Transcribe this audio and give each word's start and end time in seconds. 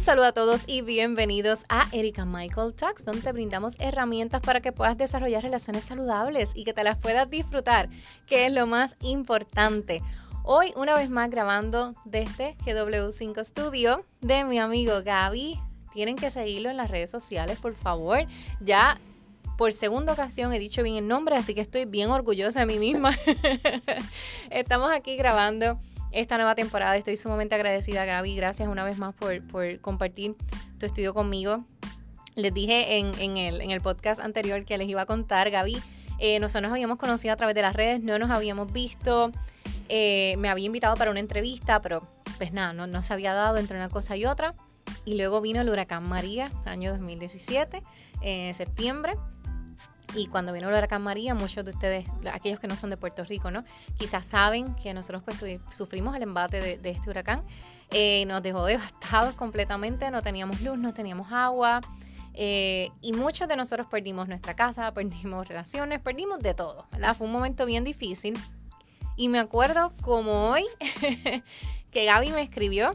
Un 0.00 0.06
saludo 0.06 0.24
a 0.24 0.32
todos 0.32 0.64
y 0.66 0.80
bienvenidos 0.80 1.66
a 1.68 1.86
Erika 1.92 2.24
Michael 2.24 2.72
Talks, 2.72 3.04
donde 3.04 3.20
te 3.20 3.32
brindamos 3.32 3.76
herramientas 3.78 4.40
para 4.40 4.62
que 4.62 4.72
puedas 4.72 4.96
desarrollar 4.96 5.42
relaciones 5.42 5.84
saludables 5.84 6.52
y 6.54 6.64
que 6.64 6.72
te 6.72 6.84
las 6.84 6.96
puedas 6.96 7.28
disfrutar, 7.28 7.90
que 8.26 8.46
es 8.46 8.52
lo 8.54 8.66
más 8.66 8.96
importante. 9.02 10.00
Hoy, 10.42 10.72
una 10.74 10.94
vez 10.94 11.10
más, 11.10 11.28
grabando 11.28 11.94
desde 12.06 12.56
GW5 12.64 13.44
Studio 13.44 14.06
de 14.22 14.44
mi 14.44 14.58
amigo 14.58 15.02
Gaby. 15.04 15.60
Tienen 15.92 16.16
que 16.16 16.30
seguirlo 16.30 16.70
en 16.70 16.78
las 16.78 16.90
redes 16.90 17.10
sociales, 17.10 17.58
por 17.58 17.74
favor. 17.74 18.20
Ya 18.58 18.98
por 19.58 19.70
segunda 19.74 20.14
ocasión 20.14 20.54
he 20.54 20.58
dicho 20.58 20.82
bien 20.82 20.96
el 20.96 21.08
nombre, 21.08 21.36
así 21.36 21.52
que 21.52 21.60
estoy 21.60 21.84
bien 21.84 22.08
orgullosa 22.08 22.60
de 22.60 22.66
mí 22.66 22.78
misma. 22.78 23.14
Estamos 24.50 24.90
aquí 24.92 25.16
grabando 25.16 25.78
esta 26.12 26.36
nueva 26.36 26.54
temporada. 26.54 26.96
Estoy 26.96 27.16
sumamente 27.16 27.54
agradecida, 27.54 28.04
Gaby. 28.04 28.34
Gracias 28.36 28.68
una 28.68 28.84
vez 28.84 28.98
más 28.98 29.14
por, 29.14 29.80
compartir 29.80 30.36
tu 30.78 30.86
estudio 30.86 31.14
conmigo. 31.14 31.64
Les 32.36 32.54
dije 32.54 32.98
en, 32.98 33.36
el, 33.36 33.80
podcast 33.80 34.20
anterior 34.20 34.64
que 34.64 34.78
les 34.78 34.88
iba 34.88 35.02
a 35.02 35.06
contar, 35.06 35.50
Gaby. 35.50 35.80
Eh, 36.18 36.38
nosotros 36.38 36.62
nos 36.62 36.72
habíamos 36.72 36.98
conocido 36.98 37.32
a 37.32 37.36
través 37.36 37.54
de 37.54 37.62
las 37.62 37.74
redes, 37.74 38.02
no 38.02 38.18
nos 38.18 38.30
habíamos 38.30 38.72
visto. 38.72 39.32
Eh, 39.88 40.36
me 40.38 40.48
había 40.48 40.66
invitado 40.66 40.94
para 40.96 41.10
una 41.10 41.20
entrevista, 41.20 41.80
pero 41.80 42.02
pues 42.38 42.52
nada, 42.52 42.72
no, 42.72 43.02
se 43.02 43.12
había 43.12 43.34
dado 43.34 43.58
entre 43.58 43.76
una 43.76 43.88
cosa 43.88 44.16
y 44.16 44.24
otra. 44.24 44.54
Y 45.04 45.14
luego 45.14 45.40
vino 45.40 45.60
el 45.60 45.68
huracán 45.68 46.08
María, 46.08 46.50
año 46.64 46.90
2017, 46.92 47.82
en 48.22 48.54
septiembre. 48.54 49.14
Y 50.14 50.26
cuando 50.26 50.52
vino 50.52 50.68
el 50.68 50.74
huracán 50.74 51.02
María, 51.02 51.34
muchos 51.34 51.64
de 51.64 51.70
ustedes, 51.70 52.06
aquellos 52.32 52.58
que 52.58 52.66
no 52.66 52.74
son 52.74 52.90
de 52.90 52.96
Puerto 52.96 53.24
Rico, 53.24 53.50
¿no? 53.50 53.64
Quizás 53.96 54.26
saben 54.26 54.74
que 54.74 54.92
nosotros 54.92 55.22
pues 55.24 55.42
sufrimos 55.72 56.16
el 56.16 56.22
embate 56.22 56.78
de, 56.78 56.90
este 56.90 57.10
huracán. 57.10 57.42
Eh, 57.92 58.24
nos 58.26 58.42
dejó 58.42 58.64
devastados 58.64 59.34
completamente, 59.36 60.10
no 60.10 60.22
teníamos 60.22 60.60
luz, 60.62 60.78
no 60.78 60.92
teníamos 60.92 61.32
agua. 61.32 61.80
Eh, 62.34 62.90
y 63.00 63.12
muchos 63.12 63.48
de 63.48 63.56
nosotros 63.56 63.86
perdimos 63.88 64.28
nuestra 64.28 64.54
casa, 64.54 64.92
perdimos 64.94 65.46
relaciones, 65.46 66.00
perdimos 66.00 66.40
de 66.40 66.54
todo, 66.54 66.86
¿verdad? 66.92 67.16
Fue 67.16 67.26
un 67.26 67.32
momento 67.32 67.64
bien 67.66 67.84
difícil. 67.84 68.38
Y 69.16 69.28
me 69.28 69.38
acuerdo 69.38 69.92
como 70.02 70.50
hoy 70.50 70.64
que 71.90 72.04
Gaby 72.04 72.30
me 72.30 72.42
escribió 72.42 72.92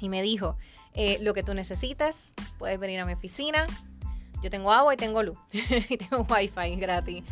y 0.00 0.08
me 0.08 0.22
dijo, 0.22 0.56
eh, 0.94 1.18
lo 1.22 1.34
que 1.34 1.42
tú 1.42 1.54
necesites, 1.54 2.34
puedes 2.58 2.78
venir 2.78 3.00
a 3.00 3.06
mi 3.06 3.14
oficina, 3.14 3.66
yo 4.42 4.50
tengo 4.50 4.72
agua 4.72 4.94
y 4.94 4.96
tengo 4.96 5.22
luz 5.22 5.38
y 5.52 5.96
tengo 5.96 6.26
wifi 6.28 6.76
gratis. 6.76 7.24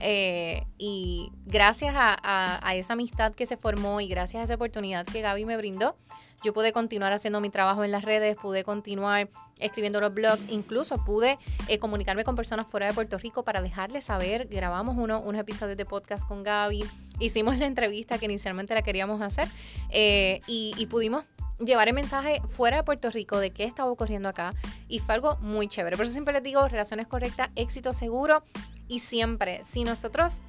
Eh, 0.00 0.66
y 0.78 1.30
gracias 1.46 1.94
a, 1.96 2.74
esa 2.74 2.92
amistad 2.92 3.34
que 3.34 3.46
se 3.46 3.56
formó 3.56 4.00
y 4.00 4.08
gracias 4.08 4.40
a 4.40 4.44
esa 4.44 4.54
oportunidad 4.54 5.06
que 5.06 5.20
Gaby 5.22 5.44
me 5.44 5.56
brindó, 5.56 5.96
yo 6.44 6.52
pude 6.52 6.72
continuar 6.72 7.12
haciendo 7.12 7.40
mi 7.40 7.48
trabajo 7.48 7.84
en 7.84 7.92
las 7.92 8.04
redes, 8.04 8.36
pude 8.36 8.62
continuar 8.62 9.30
escribiendo 9.58 10.02
los 10.02 10.12
blogs, 10.12 10.50
incluso 10.50 11.02
pude 11.02 11.38
eh, 11.68 11.78
comunicarme 11.78 12.24
con 12.24 12.36
personas 12.36 12.66
fuera 12.66 12.86
de 12.86 12.92
Puerto 12.92 13.16
Rico 13.16 13.42
para 13.42 13.62
dejarles 13.62 14.04
saber, 14.04 14.48
grabamos 14.48 14.96
uno, 14.98 15.20
unos 15.20 15.40
episodios 15.40 15.78
de 15.78 15.86
podcast 15.86 16.28
con 16.28 16.42
Gaby, 16.42 16.84
hicimos 17.20 17.56
la 17.58 17.64
entrevista 17.64 18.18
que 18.18 18.26
inicialmente 18.26 18.74
la 18.74 18.82
queríamos 18.82 19.22
hacer 19.22 19.48
eh, 19.88 20.40
y 20.46 20.86
pudimos 20.90 21.24
llevar 21.58 21.88
el 21.88 21.94
mensaje 21.94 22.40
fuera 22.48 22.78
de 22.78 22.82
Puerto 22.82 23.10
Rico 23.10 23.38
de 23.38 23.50
qué 23.50 23.64
estaba 23.64 23.90
ocurriendo 23.90 24.28
acá 24.28 24.54
y 24.88 24.98
fue 24.98 25.14
algo 25.14 25.36
muy 25.38 25.68
chévere. 25.68 25.96
Por 25.96 26.06
eso 26.06 26.12
siempre 26.12 26.34
les 26.34 26.42
digo, 26.42 26.66
relaciones 26.68 27.06
correctas, 27.06 27.50
éxito 27.56 27.92
seguro 27.92 28.42
y 28.88 29.00
siempre, 29.00 29.62
si 29.64 29.84
nosotros 29.84 30.40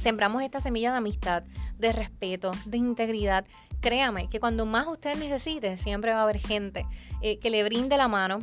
sembramos 0.00 0.42
esta 0.42 0.60
semilla 0.60 0.90
de 0.90 0.98
amistad, 0.98 1.42
de 1.78 1.92
respeto, 1.92 2.52
de 2.64 2.78
integridad, 2.78 3.44
créame 3.80 4.28
que 4.28 4.40
cuando 4.40 4.66
más 4.66 4.86
usted 4.86 5.16
necesite, 5.16 5.76
siempre 5.76 6.12
va 6.12 6.20
a 6.20 6.22
haber 6.22 6.38
gente 6.38 6.84
eh, 7.20 7.38
que 7.38 7.50
le 7.50 7.62
brinde 7.64 7.96
la 7.96 8.08
mano 8.08 8.38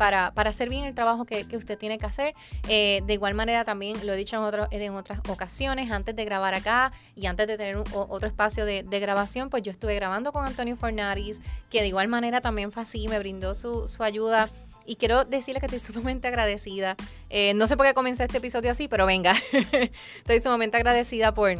para, 0.00 0.32
hacer 0.48 0.70
bien 0.70 0.84
el 0.84 0.94
trabajo 0.94 1.26
que, 1.26 1.44
usted 1.52 1.76
tiene 1.76 1.98
que 1.98 2.06
hacer. 2.06 2.32
Eh, 2.68 3.02
de 3.06 3.12
igual 3.12 3.34
manera, 3.34 3.66
también 3.66 3.98
lo 4.06 4.14
he 4.14 4.16
dicho 4.16 4.36
en, 4.70 4.80
en 4.80 4.94
otras 4.94 5.20
ocasiones, 5.28 5.90
antes 5.90 6.16
de 6.16 6.24
grabar 6.24 6.54
acá 6.54 6.90
y 7.14 7.26
antes 7.26 7.46
de 7.46 7.58
tener 7.58 7.76
otro 7.76 8.26
espacio 8.26 8.64
de, 8.64 8.82
grabación, 8.82 9.50
pues 9.50 9.62
yo 9.62 9.70
estuve 9.70 9.94
grabando 9.94 10.32
con 10.32 10.46
Antonio 10.46 10.74
Fornaris, 10.74 11.42
que 11.68 11.82
de 11.82 11.88
igual 11.88 12.08
manera 12.08 12.40
también 12.40 12.72
fue 12.72 12.82
así, 12.82 13.08
me 13.08 13.18
brindó 13.18 13.54
su, 13.54 13.86
ayuda. 14.00 14.48
Y 14.86 14.96
quiero 14.96 15.26
decirle 15.26 15.60
que 15.60 15.66
estoy 15.66 15.78
sumamente 15.92 16.28
agradecida. 16.28 16.96
Eh, 17.28 17.52
no 17.52 17.66
sé 17.66 17.76
por 17.76 17.84
qué 17.84 17.92
comencé 17.92 18.24
este 18.24 18.38
episodio 18.38 18.70
así, 18.70 18.88
pero 18.88 19.04
venga, 19.04 19.34
estoy 20.16 20.40
sumamente 20.40 20.78
agradecida 20.78 21.34
por, 21.34 21.50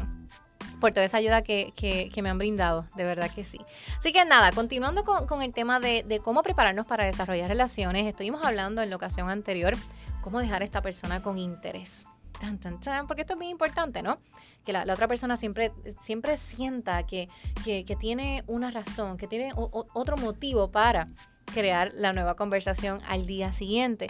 por 0.81 0.93
toda 0.93 1.05
esa 1.05 1.19
ayuda 1.19 1.43
que, 1.43 2.11
me 2.23 2.29
han 2.29 2.39
brindado, 2.39 2.87
de 2.97 3.05
verdad 3.05 3.31
que 3.33 3.45
sí. 3.45 3.59
Así 3.99 4.13
que 4.13 4.25
nada, 4.25 4.51
continuando 4.53 5.05
con, 5.05 5.43
el 5.43 5.55
tema 5.55 5.79
de, 5.81 6.21
cómo 6.25 6.43
prepararnos 6.43 6.87
para 6.87 7.05
desarrollar 7.05 7.49
relaciones, 7.49 8.07
estuvimos 8.07 8.45
hablando 8.45 8.83
en 8.83 8.91
la 8.91 8.97
ocasión 8.97 9.29
anterior 9.29 9.77
cómo 10.21 10.41
dejar 10.41 10.63
a 10.63 10.65
esta 10.65 10.83
persona 10.83 11.23
con 11.23 11.39
interés. 11.39 12.07
Tan, 12.41 12.59
tan, 12.59 12.81
tan, 12.81 13.07
porque 13.07 13.21
esto 13.23 13.35
es 13.35 13.39
bien 13.39 13.51
importante, 13.51 14.03
¿no? 14.03 14.19
Que 14.65 14.73
la, 14.73 14.83
otra 14.91 15.07
persona 15.07 15.37
siempre, 15.37 15.73
siempre 16.01 16.37
sienta 16.39 17.07
que, 17.07 17.29
tiene 17.99 18.45
una 18.47 18.71
razón, 18.71 19.19
que 19.19 19.27
tiene 19.27 19.53
otro 19.55 20.17
motivo 20.17 20.69
para 20.69 21.07
crear 21.53 21.93
la 21.95 22.13
nueva 22.13 22.37
conversación 22.37 23.01
al 23.07 23.27
día 23.27 23.53
siguiente. 23.53 24.07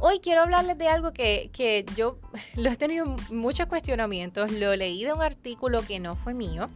Hoy 0.00 0.20
quiero 0.20 0.42
hablarles 0.42 0.78
de 0.78 0.86
algo 0.86 1.12
que, 1.12 1.84
yo 1.96 2.18
lo 2.54 2.70
he 2.70 2.76
tenido 2.76 3.16
muchos 3.30 3.66
cuestionamientos, 3.66 4.52
lo 4.52 4.74
leí 4.76 5.04
de 5.04 5.12
un 5.12 5.22
artículo 5.22 5.82
que 5.82 5.98
no 5.98 6.14
fue 6.14 6.34
mío, 6.34 6.70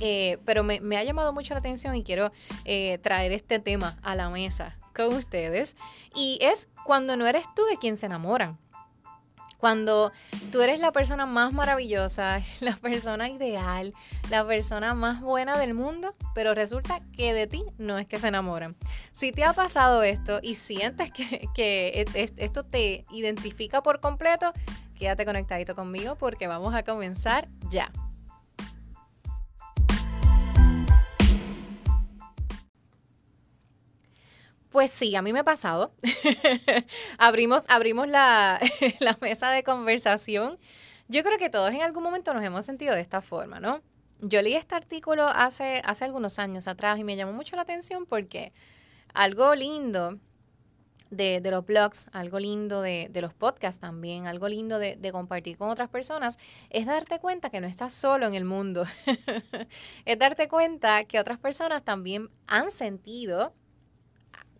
eh, 0.00 0.38
pero 0.44 0.62
me, 0.62 0.96
ha 0.96 1.02
llamado 1.02 1.32
mucho 1.32 1.54
la 1.54 1.60
atención 1.60 1.96
y 1.96 2.04
quiero 2.04 2.30
eh, 2.64 2.98
traer 3.02 3.32
este 3.32 3.58
tema 3.58 3.98
a 4.02 4.14
la 4.14 4.30
mesa 4.30 4.78
con 4.94 5.12
ustedes. 5.14 5.74
Y 6.14 6.38
es 6.40 6.68
cuando 6.84 7.16
no 7.16 7.26
eres 7.26 7.44
tú 7.56 7.64
de 7.64 7.78
quien 7.78 7.96
se 7.96 8.06
enamoran. 8.06 8.58
Cuando 9.58 10.12
tú 10.52 10.62
eres 10.62 10.80
la 10.80 10.92
persona 10.92 11.26
más 11.26 11.52
maravillosa, 11.52 12.40
la 12.60 12.76
persona 12.76 13.28
ideal, 13.28 13.92
la 14.30 14.46
persona 14.46 14.94
más 14.94 15.20
buena 15.20 15.58
del 15.58 15.74
mundo, 15.74 16.14
pero 16.34 16.54
resulta 16.54 17.00
que 17.16 17.34
de 17.34 17.46
ti 17.46 17.64
no 17.76 17.98
es 17.98 18.06
que 18.06 18.18
se 18.18 18.28
enamoran. 18.28 18.76
Si 19.12 19.32
te 19.32 19.44
ha 19.44 19.52
pasado 19.52 20.02
esto 20.02 20.38
y 20.42 20.54
sientes 20.54 21.10
que, 21.10 21.48
que 21.54 22.04
esto 22.36 22.64
te 22.64 23.04
identifica 23.10 23.82
por 23.82 24.00
completo, 24.00 24.52
quédate 24.96 25.24
conectadito 25.24 25.74
conmigo 25.74 26.16
porque 26.16 26.46
vamos 26.46 26.74
a 26.74 26.82
comenzar 26.82 27.48
ya. 27.68 27.90
Pues 34.78 34.92
sí, 34.92 35.16
a 35.16 35.22
mí 35.22 35.32
me 35.32 35.40
ha 35.40 35.44
pasado. 35.44 35.92
abrimos 37.18 37.64
abrimos 37.68 38.06
la, 38.08 38.60
mesa 39.20 39.50
de 39.50 39.64
conversación. 39.64 40.56
Yo 41.08 41.24
creo 41.24 41.36
que 41.36 41.50
todos 41.50 41.74
en 41.74 41.82
algún 41.82 42.04
momento 42.04 42.32
nos 42.32 42.44
hemos 42.44 42.64
sentido 42.64 42.94
de 42.94 43.00
esta 43.00 43.20
forma, 43.20 43.58
¿no? 43.58 43.82
Yo 44.20 44.40
leí 44.40 44.54
este 44.54 44.76
artículo 44.76 45.26
hace, 45.26 45.82
hace 45.84 46.04
algunos 46.04 46.38
años 46.38 46.68
atrás 46.68 46.96
y 47.00 47.02
me 47.02 47.16
llamó 47.16 47.32
mucho 47.32 47.56
la 47.56 47.62
atención 47.62 48.06
porque 48.06 48.52
algo 49.14 49.52
lindo 49.56 50.16
de, 51.10 51.42
los 51.44 51.66
blogs, 51.66 52.06
algo 52.12 52.38
lindo 52.38 52.80
de, 52.80 53.10
los 53.16 53.34
podcasts 53.34 53.80
también, 53.80 54.28
algo 54.28 54.46
lindo 54.46 54.78
de, 54.78 54.94
de, 54.94 55.10
compartir 55.10 55.58
con 55.58 55.70
otras 55.70 55.88
personas, 55.88 56.38
es 56.70 56.86
darte 56.86 57.18
cuenta 57.18 57.50
que 57.50 57.60
no 57.60 57.66
estás 57.66 57.92
solo 57.94 58.28
en 58.28 58.34
el 58.34 58.44
mundo. 58.44 58.84
es 60.04 60.18
darte 60.20 60.46
cuenta 60.46 61.02
que 61.02 61.18
otras 61.18 61.40
personas 61.40 61.82
también 61.82 62.30
han 62.46 62.70
sentido 62.70 63.52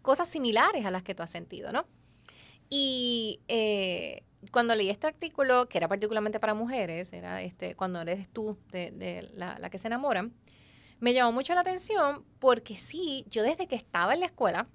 cosas 0.09 0.27
similares 0.27 0.87
a 0.87 0.91
las 0.91 1.03
que 1.03 1.15
tú 1.15 1.23
has 1.23 1.31
sentido, 1.31 1.71
¿no? 1.71 1.85
Y 2.71 3.41
eh, 3.47 4.23
cuando 4.51 4.75
leí 4.75 4.89
este 4.89 5.07
artículo, 5.07 5.69
que 5.69 5.77
era 5.77 5.87
particularmente 5.87 6.41
para 6.41 6.55
mujeres, 6.55 7.13
era 7.13 7.43
este, 7.43 7.75
cuando 7.75 8.01
eres 8.01 8.27
tú 8.31 8.57
de, 8.73 9.29
la, 9.35 9.69
que 9.69 9.77
se 9.77 9.89
enamoran, 9.89 10.33
me 10.99 11.13
llamó 11.13 11.33
mucho 11.33 11.53
la 11.53 11.61
atención 11.61 12.25
porque 12.39 12.79
sí, 12.79 13.27
yo 13.29 13.43
desde 13.43 13.67
que 13.67 13.77
estaba 13.77 14.15
en 14.15 14.21
la 14.21 14.27
escuela, 14.27 14.67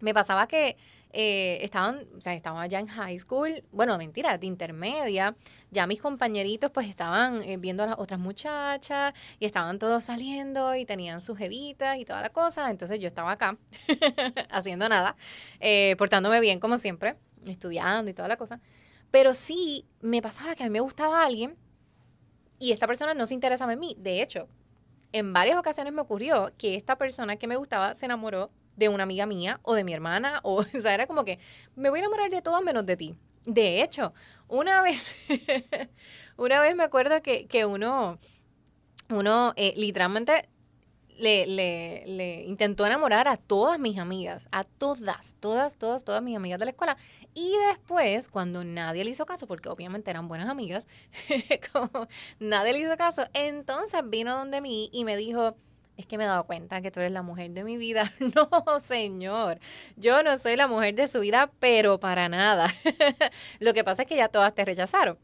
me 0.00 0.12
pasaba 0.12 0.46
que 0.46 0.76
eh, 1.12 1.58
estaban, 1.62 2.06
o 2.16 2.20
sea, 2.20 2.34
estaban 2.34 2.68
ya 2.68 2.78
en 2.78 2.86
high 2.86 3.18
school, 3.18 3.62
bueno, 3.72 3.98
mentira, 3.98 4.38
de 4.38 4.46
intermedia, 4.46 5.36
ya 5.70 5.86
mis 5.86 6.00
compañeritos 6.00 6.70
pues 6.70 6.88
estaban 6.88 7.42
eh, 7.42 7.56
viendo 7.56 7.82
a 7.82 7.86
las 7.86 7.98
otras 7.98 8.20
muchachas 8.20 9.12
y 9.40 9.44
estaban 9.44 9.78
todos 9.78 10.04
saliendo 10.04 10.74
y 10.76 10.84
tenían 10.84 11.20
sus 11.20 11.36
jevitas 11.36 11.98
y 11.98 12.04
toda 12.04 12.20
la 12.20 12.30
cosa, 12.30 12.70
entonces 12.70 13.00
yo 13.00 13.08
estaba 13.08 13.32
acá 13.32 13.58
haciendo 14.50 14.88
nada, 14.88 15.16
eh, 15.58 15.96
portándome 15.98 16.38
bien 16.40 16.60
como 16.60 16.78
siempre, 16.78 17.16
estudiando 17.46 18.10
y 18.10 18.14
toda 18.14 18.28
la 18.28 18.36
cosa, 18.36 18.60
pero 19.10 19.34
sí 19.34 19.86
me 20.00 20.22
pasaba 20.22 20.54
que 20.54 20.62
a 20.62 20.66
mí 20.66 20.72
me 20.72 20.80
gustaba 20.80 21.24
alguien 21.24 21.56
y 22.60 22.72
esta 22.72 22.86
persona 22.86 23.14
no 23.14 23.26
se 23.26 23.34
interesaba 23.34 23.72
en 23.72 23.80
mí, 23.80 23.96
de 23.98 24.22
hecho, 24.22 24.48
en 25.12 25.32
varias 25.32 25.58
ocasiones 25.58 25.92
me 25.92 26.02
ocurrió 26.02 26.50
que 26.56 26.76
esta 26.76 26.96
persona 26.96 27.36
que 27.36 27.48
me 27.48 27.56
gustaba 27.56 27.96
se 27.96 28.04
enamoró 28.06 28.48
de 28.76 28.88
una 28.88 29.02
amiga 29.02 29.26
mía 29.26 29.60
o 29.62 29.74
de 29.74 29.84
mi 29.84 29.92
hermana, 29.92 30.40
o, 30.42 30.60
o 30.60 30.80
sea, 30.80 30.94
era 30.94 31.06
como 31.06 31.24
que 31.24 31.38
me 31.76 31.90
voy 31.90 31.98
a 31.98 32.02
enamorar 32.02 32.30
de 32.30 32.42
todo 32.42 32.60
menos 32.62 32.86
de 32.86 32.96
ti. 32.96 33.14
De 33.46 33.82
hecho, 33.82 34.12
una 34.48 34.82
vez, 34.82 35.12
una 36.36 36.60
vez 36.60 36.76
me 36.76 36.82
acuerdo 36.82 37.22
que, 37.22 37.64
uno, 37.64 38.18
uno 39.08 39.52
eh, 39.56 39.72
literalmente 39.76 40.48
le, 41.20 41.46
le, 41.46 42.04
le 42.06 42.44
intentó 42.44 42.86
enamorar 42.86 43.28
a 43.28 43.36
todas 43.36 43.78
mis 43.78 43.98
amigas, 43.98 44.48
a 44.52 44.64
todas, 44.64 45.36
todas, 45.38 45.76
todas, 45.76 46.04
todas 46.04 46.22
mis 46.22 46.36
amigas 46.36 46.58
de 46.58 46.64
la 46.64 46.70
escuela. 46.72 46.96
Y 47.34 47.52
después, 47.68 48.28
cuando 48.28 48.64
nadie 48.64 49.04
le 49.04 49.10
hizo 49.10 49.26
caso, 49.26 49.46
porque 49.46 49.68
obviamente 49.68 50.10
eran 50.10 50.28
buenas 50.28 50.48
amigas, 50.48 50.88
nadie 52.40 52.72
le 52.72 52.80
hizo 52.80 52.96
caso, 52.96 53.24
entonces 53.34 54.02
vino 54.08 54.36
donde 54.36 54.60
mí 54.60 54.90
y 54.92 55.04
me 55.04 55.16
dijo, 55.16 55.56
es 56.00 56.06
que 56.06 56.18
me 56.18 56.24
he 56.24 56.26
dado 56.26 56.44
cuenta 56.44 56.80
que 56.80 56.90
tú 56.90 57.00
eres 57.00 57.12
la 57.12 57.22
mujer 57.22 57.50
de 57.52 57.64
mi 57.64 57.76
vida. 57.76 58.12
No, 58.34 58.80
señor, 58.80 59.58
yo 59.96 60.22
no 60.22 60.36
soy 60.36 60.56
la 60.56 60.66
mujer 60.66 60.94
de 60.94 61.08
su 61.08 61.20
vida, 61.20 61.50
pero 61.58 62.00
para 62.00 62.28
nada. 62.28 62.72
Lo 63.60 63.74
que 63.74 63.84
pasa 63.84 64.02
es 64.02 64.08
que 64.08 64.16
ya 64.16 64.28
todas 64.28 64.54
te 64.54 64.64
rechazaron. 64.64 65.18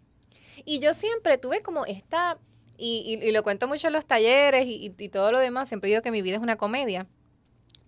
Y 0.65 0.79
yo 0.79 0.95
siempre 0.95 1.39
tuve 1.39 1.61
como 1.61 1.87
esta 1.87 2.39
y, 2.79 3.31
lo 3.33 3.43
cuento 3.43 3.69
mucho 3.69 3.87
en 3.87 3.93
los 3.95 4.07
talleres 4.07 4.67
y, 4.67 4.91
todo 5.09 5.33
lo 5.33 5.39
demás, 5.39 5.69
siempre 5.69 5.89
digo 5.89 6.03
que 6.03 6.11
mi 6.11 6.23
vida 6.23 6.37
es 6.37 6.43
una 6.43 6.57
comedia, 6.57 7.07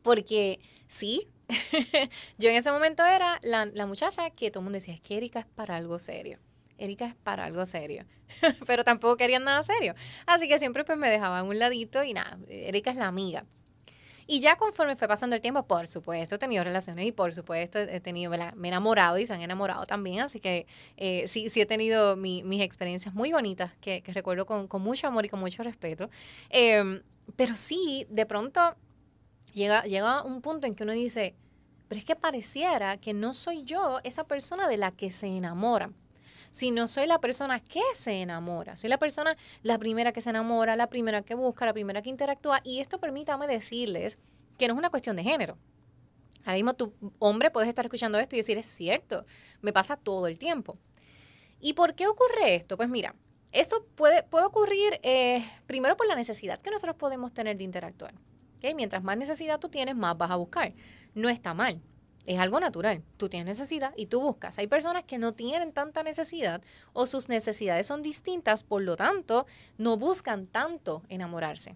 porque 0.03 0.61
sí, 0.87 1.29
yo 2.39 2.49
en 2.49 2.57
ese 2.57 2.73
momento 2.73 3.05
era 3.05 3.39
la, 3.43 3.67
la, 3.67 3.87
muchacha 3.87 4.31
que 4.31 4.51
todo 4.51 4.61
el 4.61 4.65
mundo 4.65 4.77
decía, 4.77 4.95
es 4.95 5.01
que 5.01 5.17
Erika 5.17 5.41
es 5.41 5.47
para 5.47 5.77
algo 5.77 5.99
serio. 5.99 6.39
Erika 6.79 7.07
es 7.07 7.15
para 7.15 7.45
algo 7.45 7.67
serio, 7.67 8.05
pero 8.67 8.85
tampoco 8.85 9.17
querían 9.17 9.45
nada 9.45 9.63
serio. 9.63 9.95
Así 10.27 10.49
que 10.49 10.59
siempre 10.59 10.85
pues 10.85 10.97
me 10.97 11.11
dejaban 11.11 11.47
un 11.47 11.59
ladito 11.59 12.03
y 12.03 12.13
nada, 12.13 12.39
Erika 12.49 12.91
es 12.91 12.97
la 12.97 13.07
amiga. 13.07 13.45
Y 14.31 14.41
ya 14.41 14.57
conforme 14.57 14.95
fue 14.95 15.09
pasando 15.09 15.35
el 15.35 15.41
tiempo, 15.41 15.67
por 15.67 15.87
supuesto, 15.87 16.35
he 16.35 16.39
tenido 16.39 16.63
relaciones 16.63 17.07
y 17.07 17.13
por 17.13 17.33
supuesto 17.33 17.79
he 17.79 17.99
tenido, 18.01 18.31
me 18.31 18.69
he 18.69 18.71
enamorado 18.71 19.17
y 19.17 19.25
se 19.25 19.33
han 19.33 19.41
enamorado 19.41 19.87
también. 19.87 20.21
Así 20.21 20.39
que 20.39 20.67
eh, 20.99 21.25
sí, 21.27 21.49
sí 21.49 21.63
he 21.63 21.67
tenido 21.67 22.15
mis 22.15 22.61
experiencias 22.61 23.15
muy 23.15 23.33
bonitas 23.33 23.73
que, 23.81 24.03
recuerdo 24.09 24.45
con, 24.45 24.69
mucho 24.83 25.07
amor 25.07 25.25
y 25.25 25.31
con 25.31 25.41
mucho 25.41 25.63
respeto. 25.63 26.11
Em, 26.51 27.01
pero 27.37 27.57
sí, 27.57 28.07
de 28.11 28.27
pronto 28.27 28.77
llega, 29.55 29.85
llega 29.85 30.23
un 30.23 30.43
punto 30.43 30.67
en 30.67 30.75
que 30.75 30.83
uno 30.83 30.93
dice, 30.93 31.35
pero 31.89 31.99
es 31.99 32.05
que 32.05 32.15
pareciera 32.15 32.99
que 32.99 33.15
no 33.15 33.33
soy 33.33 33.63
yo 33.63 33.99
esa 34.05 34.25
persona 34.25 34.69
de 34.69 34.77
la 34.77 34.93
que 34.93 35.11
se 35.11 35.27
enamora 35.27 35.91
si 36.51 36.71
no 36.71 36.87
soy 36.87 37.07
la 37.07 37.21
persona 37.21 37.61
que 37.61 37.83
se 37.95 38.23
enamora. 38.23 38.77
Soy 38.77 38.91
la 38.91 38.99
persona, 38.99 39.37
la 39.63 39.79
primera 39.79 40.13
que 40.13 40.21
se 40.21 40.31
enamora, 40.31 40.77
la 40.77 40.89
primera 40.89 41.23
que 41.23 41.35
busca, 41.35 41.67
la 41.67 41.73
primera 41.73 42.03
que 42.03 42.11
interactúa. 42.11 42.61
Y 42.65 42.81
esto 42.81 42.99
permítame 42.99 43.47
decirles 43.47 44.19
que 44.59 44.69
no 44.69 44.75
es 44.75 44.79
una 44.79 44.91
cuestión 44.91 45.17
de 45.17 45.23
género. 45.23 45.57
Ahora 46.45 46.55
mismo 46.55 46.75
tu 46.75 46.93
hombre 47.19 47.51
puedes 47.51 47.69
estar 47.69 47.85
escuchando 47.85 48.19
esto 48.19 48.37
y 48.37 48.39
decir, 48.39 48.59
es 48.59 48.67
cierto, 48.67 49.25
me 49.61 49.73
pasa 49.73 49.97
todo 49.97 50.27
el 50.27 50.39
tiempo. 50.39 50.79
¿Y 51.61 51.75
por 51.75 51.95
qué 51.95 52.07
ocurre 52.07 52.55
esto? 52.55 52.77
Pues 52.77 52.89
mira, 52.89 53.15
esto 53.53 53.85
puede, 53.95 54.23
puede 54.23 54.47
ocurrir 54.47 54.99
eh, 55.03 55.45
primero 55.67 55.97
por 55.97 56.07
la 56.07 56.15
necesidad 56.15 56.61
que 56.61 56.71
nosotros 56.71 56.97
podemos 56.97 57.33
tener 57.33 57.57
de 57.57 57.65
interactuar. 57.65 58.15
Mientras 58.77 59.03
más 59.03 59.17
necesidad 59.17 59.61
tú 59.61 59.69
tienes, 59.69 59.95
más 59.97 60.17
vas 60.19 60.31
a 60.31 60.37
buscar. 60.37 60.73
No 61.15 61.29
está 61.29 61.55
mal. 61.55 61.81
Es 62.27 62.39
algo 62.39 62.61
natural. 62.61 63.03
Tú 63.17 63.29
tienes 63.29 63.47
necesidad 63.47 63.93
y 63.97 64.07
tú 64.07 64.21
buscas. 64.21 64.59
Hay 64.59 64.67
personas 64.67 65.05
que 65.05 65.19
no 65.19 65.33
tienen 65.33 65.73
tanta 65.73 66.03
necesidad 66.03 66.63
o 66.93 67.07
sus 67.07 67.29
necesidades 67.29 67.87
son 67.87 68.03
distintas, 68.03 68.65
por 68.65 68.83
lo 68.83 68.97
tanto, 68.97 69.47
no 69.79 69.97
buscan 69.97 70.47
tanto 70.47 71.03
enamorarse. 71.09 71.75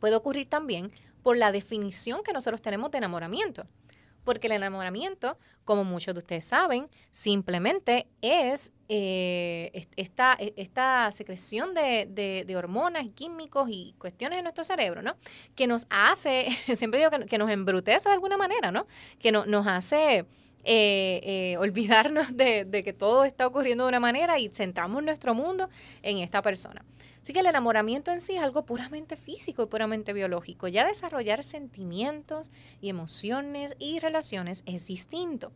Puede 0.00 0.16
ocurrir 0.16 0.48
también 0.48 0.90
por 1.22 1.36
la 1.36 1.52
definición 1.52 2.22
que 2.22 2.32
nosotros 2.32 2.60
tenemos 2.60 2.90
de 2.90 2.98
enamoramiento. 2.98 3.66
Porque 4.24 4.46
el 4.46 4.52
enamoramiento, 4.54 5.38
como 5.64 5.84
muchos 5.84 6.14
de 6.14 6.18
ustedes 6.18 6.46
saben, 6.46 6.88
simplemente 7.10 8.06
es 8.22 8.72
eh, 8.88 9.86
esta, 9.96 10.36
e, 10.38 10.54
esta, 10.56 11.10
secreción 11.12 11.74
de, 11.74 12.54
hormonas, 12.56 13.06
químicos 13.14 13.68
y 13.70 13.94
cuestiones 13.98 14.38
en 14.38 14.44
nuestro 14.44 14.64
cerebro, 14.64 15.02
¿no? 15.02 15.16
Que 15.54 15.66
nos 15.66 15.86
hace, 15.90 16.48
siempre 16.74 17.00
digo 17.00 17.10
que, 17.26 17.38
nos 17.38 17.50
embrutece 17.50 18.08
de 18.08 18.14
alguna 18.14 18.36
manera, 18.36 18.72
¿no? 18.72 18.86
Que 19.18 19.32
nos 19.32 19.66
hace 19.66 20.26
eh, 20.66 21.20
eh, 21.22 21.56
olvidarnos 21.58 22.36
de, 22.36 22.64
de 22.64 22.82
que 22.82 22.92
todo 22.92 23.24
está 23.24 23.46
ocurriendo 23.46 23.84
de 23.84 23.88
una 23.88 24.00
manera 24.00 24.38
y 24.38 24.48
centramos 24.48 25.02
nuestro 25.02 25.34
mundo 25.34 25.68
en 26.02 26.18
esta 26.18 26.40
persona. 26.40 26.84
Así 27.24 27.32
que 27.32 27.40
el 27.40 27.46
enamoramiento 27.46 28.10
en 28.10 28.20
sí 28.20 28.34
es 28.34 28.42
algo 28.42 28.66
puramente 28.66 29.16
físico 29.16 29.62
y 29.62 29.66
puramente 29.66 30.12
biológico. 30.12 30.68
Ya 30.68 30.86
desarrollar 30.86 31.42
sentimientos 31.42 32.50
y 32.82 32.90
emociones 32.90 33.74
y 33.78 33.98
relaciones 33.98 34.62
es 34.66 34.88
distinto 34.88 35.50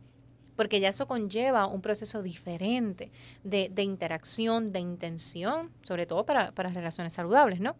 porque 0.55 0.79
ya 0.79 0.89
eso 0.89 1.07
conlleva 1.07 1.67
un 1.67 1.81
proceso 1.81 2.23
diferente 2.23 3.11
de, 3.43 3.71
interacción, 3.83 4.73
de 4.73 4.79
intención, 4.79 5.71
sobre 5.83 6.07
todo 6.07 6.25
para, 6.25 6.49
relaciones 6.49 7.13
saludables, 7.13 7.59
¿no? 7.59 7.75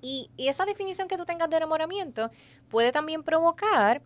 Y, 0.00 0.30
esa 0.38 0.64
definición 0.64 1.06
que 1.06 1.18
tú 1.18 1.26
tengas 1.26 1.50
de 1.50 1.58
enamoramiento 1.58 2.30
puede 2.70 2.92
también 2.92 3.22
provocar 3.22 4.00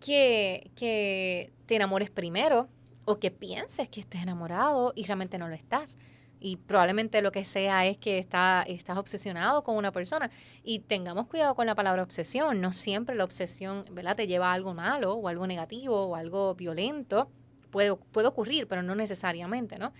que, 0.00 0.70
que 0.76 1.50
te 1.64 1.76
enamores 1.76 2.10
primero 2.10 2.68
o 3.06 3.18
que 3.18 3.30
pienses 3.30 3.88
que 3.88 4.00
estés 4.00 4.22
enamorado 4.22 4.92
y 4.94 5.06
realmente 5.06 5.38
no 5.38 5.48
lo 5.48 5.54
estás 5.54 5.96
y 6.40 6.56
probablemente 6.56 7.20
lo 7.22 7.32
que 7.32 7.44
sea 7.44 7.86
es 7.86 7.98
que 7.98 8.18
está, 8.18 8.64
estás 8.66 8.96
obsesionado 8.96 9.64
con 9.64 9.76
una 9.76 9.92
persona. 9.92 10.30
Y 10.62 10.80
tengamos 10.80 11.26
cuidado 11.26 11.54
con 11.54 11.66
la 11.66 11.74
palabra 11.74 12.02
obsesión. 12.02 12.60
No 12.60 12.72
siempre 12.72 13.16
la 13.16 13.24
obsesión 13.24 13.84
¿verdad? 13.90 14.16
te 14.16 14.26
lleva 14.26 14.50
a 14.50 14.54
algo 14.54 14.74
malo 14.74 15.14
o 15.14 15.28
algo 15.28 15.46
negativo 15.46 16.06
o 16.06 16.14
algo 16.14 16.54
violento. 16.54 17.30
Puede, 17.70 17.96
puede 17.96 18.28
ocurrir, 18.28 18.68
pero 18.68 18.82
no 18.82 18.94
necesariamente, 18.94 19.78
¿no? 19.78 19.92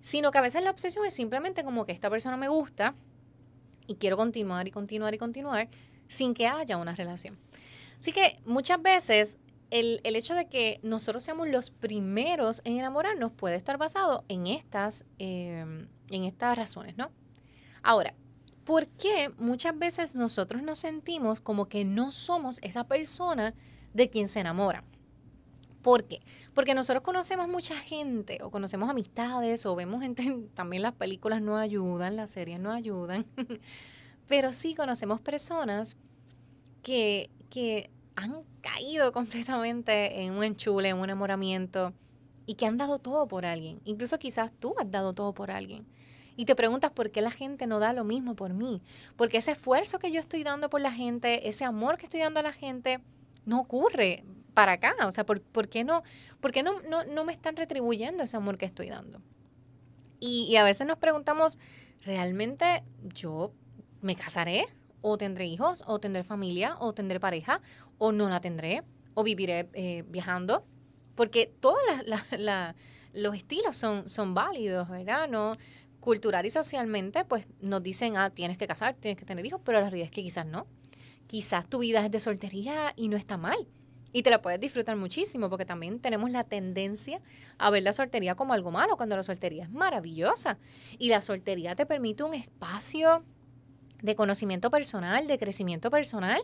Sino 0.00 0.30
que 0.30 0.38
a 0.38 0.42
veces 0.42 0.62
la 0.62 0.70
obsesión 0.70 1.04
es 1.04 1.12
simplemente 1.12 1.64
como 1.64 1.84
que 1.84 1.92
esta 1.92 2.08
persona 2.08 2.36
me 2.36 2.48
gusta 2.48 2.94
y 3.86 3.96
quiero 3.96 4.16
continuar 4.16 4.66
y 4.68 4.70
continuar 4.70 5.12
y 5.14 5.18
continuar 5.18 5.68
sin 6.06 6.34
que 6.34 6.46
haya 6.46 6.76
una 6.76 6.94
relación. 6.94 7.36
Así 8.00 8.12
que 8.12 8.40
muchas 8.46 8.80
veces 8.80 9.38
el, 9.70 10.00
hecho 10.04 10.34
de 10.34 10.48
que 10.48 10.80
nosotros 10.82 11.22
seamos 11.22 11.48
los 11.48 11.70
primeros 11.70 12.60
en 12.64 12.78
enamorarnos 12.78 13.32
puede 13.32 13.56
estar 13.56 13.78
basado 13.78 14.24
en 14.28 14.46
estas, 14.46 15.04
em, 15.18 15.88
en 16.10 16.24
estas 16.24 16.56
razones, 16.56 16.96
¿no? 16.96 17.10
Ahora, 17.82 18.14
¿por 18.64 18.88
qué 18.88 19.30
muchas 19.38 19.78
veces 19.78 20.14
nosotros 20.14 20.62
nos 20.62 20.80
sentimos 20.80 21.40
como 21.40 21.68
que 21.68 21.84
no 21.84 22.10
somos 22.10 22.58
esa 22.62 22.84
persona 22.84 23.54
de 23.94 24.10
quien 24.10 24.28
se 24.28 24.40
enamora? 24.40 24.84
¿Por 25.82 26.04
qué? 26.04 26.20
Porque 26.52 26.74
nosotros 26.74 27.02
conocemos 27.02 27.48
mucha 27.48 27.76
gente 27.76 28.38
o 28.42 28.50
conocemos 28.50 28.90
amistades 28.90 29.64
o 29.64 29.74
vemos 29.76 30.02
gente, 30.02 30.48
también 30.54 30.82
las 30.82 30.92
películas 30.92 31.40
no 31.40 31.56
ayudan, 31.56 32.16
las 32.16 32.30
series 32.30 32.60
no 32.60 32.70
ayudan, 32.70 33.24
pero 34.28 34.52
sí 34.52 34.74
conocemos 34.74 35.20
personas 35.20 35.96
que, 36.82 37.30
que 37.48 37.90
han 38.14 38.44
caído 38.60 39.12
completamente 39.12 40.22
en 40.22 40.34
un 40.34 40.44
enchule, 40.44 40.90
en 40.90 40.98
un 40.98 41.04
enamoramiento 41.04 41.92
y 42.46 42.54
que 42.54 42.66
han 42.66 42.78
dado 42.78 42.98
todo 42.98 43.28
por 43.28 43.46
alguien. 43.46 43.80
Incluso 43.84 44.18
quizás 44.18 44.52
tú 44.52 44.74
has 44.78 44.90
dado 44.90 45.12
todo 45.12 45.32
por 45.32 45.50
alguien. 45.50 45.86
Y 46.36 46.46
te 46.46 46.56
preguntas 46.56 46.90
por 46.90 47.10
qué 47.10 47.20
la 47.20 47.30
gente 47.30 47.66
no 47.66 47.80
da 47.80 47.92
lo 47.92 48.02
mismo 48.02 48.34
por 48.34 48.54
mí. 48.54 48.80
Porque 49.16 49.38
ese 49.38 49.52
esfuerzo 49.52 49.98
que 49.98 50.10
yo 50.10 50.20
estoy 50.20 50.42
dando 50.42 50.70
por 50.70 50.80
la 50.80 50.92
gente, 50.92 51.48
ese 51.48 51.64
amor 51.64 51.96
que 51.96 52.06
estoy 52.06 52.20
dando 52.20 52.40
a 52.40 52.42
la 52.42 52.52
gente, 52.52 53.00
no 53.44 53.60
ocurre 53.60 54.24
para 54.54 54.72
acá. 54.72 54.94
O 55.06 55.12
sea, 55.12 55.24
¿por, 55.24 55.68
qué, 55.68 55.84
no, 55.84 56.02
por 56.40 56.50
qué 56.52 56.62
no, 56.62 56.80
no, 56.82 57.24
me 57.24 57.32
están 57.32 57.56
retribuyendo 57.56 58.22
ese 58.22 58.36
amor 58.36 58.58
que 58.58 58.66
estoy 58.66 58.88
dando? 58.88 59.20
Y 60.18 60.56
a 60.56 60.64
veces 60.64 60.86
nos 60.86 60.98
preguntamos, 60.98 61.58
¿realmente 62.04 62.84
yo 63.14 63.52
me 64.00 64.16
casaré? 64.16 64.66
O 65.02 65.18
tendré 65.18 65.46
hijos, 65.46 65.82
o 65.86 65.98
tendré 65.98 66.24
familia, 66.24 66.76
o 66.80 66.92
tendré 66.92 67.20
pareja, 67.20 67.60
o 67.98 68.12
no 68.12 68.28
la 68.28 68.40
tendré, 68.40 68.82
o 69.14 69.22
viviré 69.22 69.68
eh, 69.72 70.04
viajando, 70.08 70.64
porque 71.14 71.52
todos 71.60 71.80
los 73.12 73.34
estilos 73.34 73.76
son, 73.76 74.08
son 74.08 74.34
válidos, 74.34 74.88
¿verdad? 74.88 75.28
No, 75.28 75.52
cultural 76.00 76.46
y 76.46 76.50
socialmente, 76.50 77.24
pues 77.24 77.46
nos 77.60 77.82
dicen, 77.82 78.16
ah, 78.16 78.30
tienes 78.30 78.58
que 78.58 78.66
casar, 78.66 78.94
tienes 78.94 79.18
que 79.18 79.26
tener 79.26 79.44
hijos, 79.44 79.60
pero 79.64 79.80
la 79.80 79.90
realidad 79.90 80.06
es 80.06 80.10
que 80.10 80.22
quizás 80.22 80.46
no. 80.46 80.66
Quizás 81.26 81.68
tu 81.68 81.78
vida 81.78 82.04
es 82.04 82.10
de 82.10 82.18
soltería 82.18 82.92
y 82.96 83.08
no 83.08 83.16
está 83.16 83.36
mal. 83.36 83.68
Y 84.12 84.22
te 84.24 84.30
la 84.30 84.42
puedes 84.42 84.58
disfrutar 84.58 84.96
muchísimo, 84.96 85.48
porque 85.48 85.64
también 85.64 86.00
tenemos 86.00 86.30
la 86.32 86.42
tendencia 86.42 87.20
a 87.58 87.70
ver 87.70 87.84
la 87.84 87.92
soltería 87.92 88.34
como 88.34 88.54
algo 88.54 88.72
malo, 88.72 88.96
cuando 88.96 89.16
la 89.16 89.22
soltería 89.22 89.64
es 89.64 89.70
maravillosa. 89.70 90.58
Y 90.98 91.10
la 91.10 91.22
soltería 91.22 91.76
te 91.76 91.86
permite 91.86 92.24
un 92.24 92.34
espacio 92.34 93.24
de 94.02 94.14
conocimiento 94.14 94.70
personal, 94.70 95.26
de 95.26 95.38
crecimiento 95.38 95.90
personal, 95.90 96.42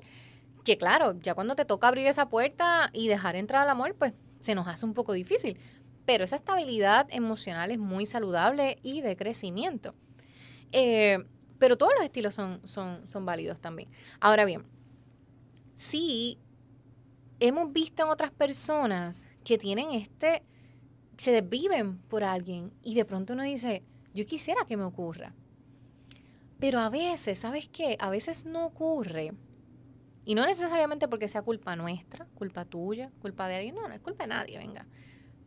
que 0.65 0.79
claro, 0.79 1.15
ya 1.21 1.35
cuando 1.35 1.55
te 1.55 1.65
toca 1.65 1.89
abrir 1.89 2.07
esa 2.07 2.29
puerta 2.29 2.91
y 2.93 3.09
dejar 3.09 3.37
entrar 3.37 3.63
al 3.63 3.71
amor, 3.71 3.95
pues 3.97 4.13
se 4.41 4.55
nos 4.55 4.67
hace 4.67 4.85
un 4.85 4.95
poco 4.95 5.13
difícil. 5.13 5.59
Pero 6.05 6.25
esa 6.25 6.37
estabilidad 6.37 7.07
emocional 7.11 7.71
es 7.71 7.79
muy 7.79 8.07
saludable 8.07 8.79
y 8.83 9.01
de 9.01 9.17
crecimiento. 9.17 9.95
Eh, 10.73 11.25
pero 11.59 11.77
todos 11.77 11.93
los 11.95 12.05
estilos 12.05 12.35
son, 12.35 12.61
son, 12.65 13.07
son 13.07 13.25
válidos 13.25 13.61
también. 13.61 13.89
Ahora 14.21 14.45
bien, 14.45 14.65
sí 15.75 16.39
hemos 17.41 17.73
visto 17.73 18.03
en 18.03 18.09
otras 18.09 18.31
personas 18.31 19.29
que 19.45 19.59
tienen 19.59 19.93
este, 19.93 20.43
se 21.17 21.31
desviven 21.33 21.99
por 21.99 22.25
alguien 22.25 22.73
y 22.83 22.95
de 22.95 23.05
pronto 23.05 23.33
uno 23.33 23.43
dice, 23.43 23.83
yo 24.15 24.27
quisiera 24.27 24.65
que 24.67 24.77
me 24.77 24.85
ocurra. 24.85 25.35
Pero 26.59 26.81
a 26.81 26.89
veces, 26.89 27.39
¿sabes 27.39 27.69
qué? 27.69 27.97
A 28.01 28.11
veces 28.11 28.45
no 28.45 28.67
ocurre. 28.67 29.33
Y 30.25 30.35
no 30.35 30.45
necesariamente 30.45 31.07
porque 31.07 31.29
sea 31.29 31.43
culpa 31.43 31.77
nuestra, 31.77 32.27
culpa 32.35 32.65
tuya, 32.65 33.11
culpa 33.21 33.47
de 33.47 33.57
alguien. 33.57 33.75
No, 33.75 33.87
no 33.87 33.95
es 33.95 34.01
culpa 34.01 34.25
de 34.25 34.29
nadie, 34.29 34.59
venga. 34.59 34.87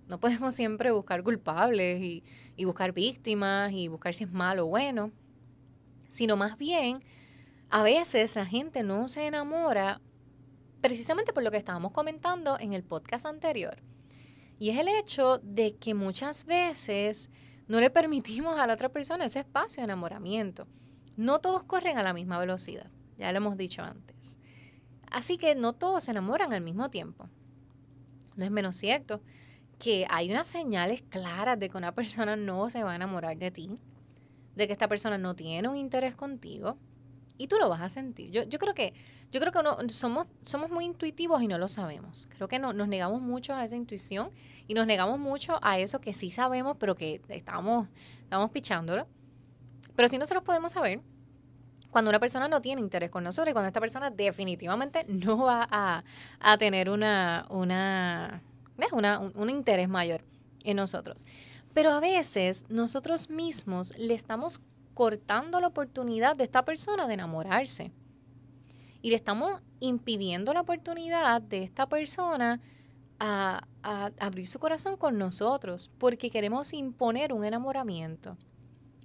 No 0.08 0.20
podemos 0.20 0.56
siempre 0.56 0.92
buscar 0.92 1.24
culpables 1.24 2.01
y, 2.01 2.24
y 2.56 2.66
buscar 2.66 2.94
víctimas 2.94 3.72
y 3.72 3.88
buscar 3.88 4.13
si 4.13 4.24
es 4.24 4.32
malo 4.32 4.66
o 4.66 4.70
bueno. 4.70 5.12
Sino 6.10 6.38
más 6.38 6.58
bien, 6.58 7.04
a 7.70 7.84
veces 7.84 8.36
la 8.36 8.46
gente 8.46 8.84
no 8.84 9.08
se 9.10 9.28
enamora 9.28 10.01
precisamente 10.82 11.34
por 11.34 11.44
lo 11.44 11.51
que 11.51 11.58
estábamos 11.58 11.92
comentando 11.92 12.58
en 12.60 12.74
el 12.74 12.84
podcast 12.84 13.25
anterior. 13.25 13.82
Y 14.60 14.70
es 14.70 14.78
el 14.78 14.88
hecho 14.88 15.39
de 15.39 15.75
que 15.75 15.94
muchas 15.94 16.46
veces 16.46 17.30
no 17.68 17.80
le 17.80 17.89
permitimos 17.89 18.60
a 18.60 18.68
la 18.68 18.74
otra 18.74 18.89
persona 18.89 19.25
ese 19.25 19.39
espacio 19.39 19.82
de 19.82 19.86
enamoramiento. 19.86 20.68
No 21.20 21.40
todos 21.40 21.66
corren 21.66 21.98
a 21.98 22.02
la 22.02 22.14
misma 22.14 22.40
velocidad, 22.40 22.90
ya 23.18 23.30
lo 23.34 23.40
hemos 23.40 23.58
dicho 23.58 23.82
antes. 23.82 24.38
Así 25.12 25.38
que 25.38 25.54
no 25.54 25.74
todos 25.74 26.06
se 26.06 26.12
enamoran 26.12 26.54
al 26.54 26.62
mismo 26.62 26.90
tiempo. 26.90 27.28
No 28.38 28.46
es 28.46 28.52
menos 28.52 28.78
cierto 28.78 29.22
que 29.80 30.08
hay 30.10 30.32
unas 30.32 30.48
señales 30.48 31.02
claras 31.10 31.60
de 31.60 31.70
que 31.70 31.78
una 31.78 31.94
persona 31.94 32.38
no 32.38 32.70
se 32.70 32.86
va 32.86 32.94
a 32.94 32.96
enamorar 32.96 33.38
de 33.38 33.52
ti, 33.52 33.70
de 34.56 34.68
que 34.68 34.72
esta 34.72 34.88
persona 34.88 35.18
no 35.18 35.36
tiene 35.36 35.68
un 35.68 35.76
interés 35.76 36.16
contigo, 36.16 36.78
y 37.38 37.48
tú 37.48 37.58
lo 37.60 37.68
vas 37.68 37.82
a 37.82 37.90
sentir. 37.90 38.32
Yo, 38.32 38.48
creo 38.58 38.74
que 38.74 38.94
yo 39.30 39.42
creo 39.42 39.52
que 39.52 39.62
no, 39.62 39.78
somos, 39.90 40.30
somos 40.46 40.70
muy 40.70 40.86
intuitivos 40.86 41.42
y 41.42 41.50
no 41.50 41.58
lo 41.58 41.68
sabemos. 41.68 42.30
Creo 42.30 42.48
que 42.48 42.60
no, 42.60 42.72
nos 42.72 42.88
negamos 42.88 43.22
mucho 43.22 43.54
a 43.54 43.66
esa 43.66 43.76
intuición 43.76 44.32
y 44.70 44.74
nos 44.74 44.88
negamos 44.88 45.20
mucho 45.20 45.60
a 45.62 45.80
eso 45.80 46.00
que 46.00 46.14
sí 46.14 46.32
sabemos, 46.32 46.78
pero 46.80 46.96
que 46.96 47.22
estamos, 47.28 47.90
estamos 48.24 48.52
pichándolo. 48.52 49.06
Pero 50.00 50.08
sí 50.08 50.18
nosotros 50.18 50.46
podemos 50.46 50.72
saber 50.72 51.01
cuando 51.91 52.08
una 52.08 52.22
persona 52.22 52.48
no 52.48 52.62
tiene 52.62 52.79
interés 52.79 53.10
con 53.10 53.22
nosotros 53.22 53.51
y 53.51 53.51
cuando 53.51 53.68
esta 53.68 53.82
persona 53.82 54.10
definitivamente 54.10 55.03
no 55.10 55.39
va 55.39 55.68
a, 55.70 56.58
tener 56.58 56.89
una, 56.89 57.46
una, 57.50 58.41
una, 58.94 59.20
un, 59.20 59.34
un 59.36 59.50
interés 59.50 59.89
mayor 59.89 60.24
en 60.63 60.77
nosotros. 60.77 61.25
Pero 61.74 61.91
a 61.91 62.00
veces 62.00 62.63
nosotros 62.70 63.29
mismos 63.29 63.91
le 63.98 64.13
estamos 64.13 64.62
cortando 64.94 65.60
la 65.60 65.68
oportunidad 65.68 66.38
de 66.38 66.46
esta 66.46 66.63
persona 66.63 67.06
de 67.06 67.15
enamorarse 67.15 67.91
y 69.01 69.10
le 69.10 69.18
estamos 69.18 69.62
impidiendo 69.82 70.53
la 70.53 70.62
oportunidad 70.62 71.41
de 71.41 71.63
esta 71.63 71.89
persona 71.89 72.62
a, 73.20 73.65
abrir 73.84 74.48
su 74.48 74.60
corazón 74.60 74.96
con 74.96 75.18
nosotros 75.18 75.91
porque 75.98 76.29
queremos 76.29 76.72
imponer 76.72 77.34
un 77.34 77.44
enamoramiento. 77.44 78.38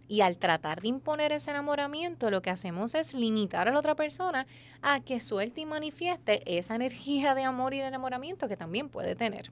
Y 0.07 0.21
al 0.21 0.37
tratar 0.37 0.83
de 0.83 0.89
imponer 0.89 1.33
ese 1.33 1.51
enamoramiento, 1.51 2.31
lo 2.31 2.43
que 2.43 2.51
hacemos 2.51 2.95
es 2.95 3.15
limitar 3.15 3.69
a 3.69 3.73
la 3.73 3.79
otra 3.79 3.95
persona 3.95 4.47
a 4.83 5.01
que 5.01 5.19
suelte 5.19 5.63
y 5.63 5.67
manifieste 5.67 6.59
esa 6.59 6.75
energía 6.75 7.35
de 7.35 7.45
amor 7.45 7.75
y 7.75 7.79
de 7.79 7.87
enamoramiento 7.87 8.49
que 8.49 8.57
también 8.57 8.91
puede 8.91 9.15
tener. 9.15 9.51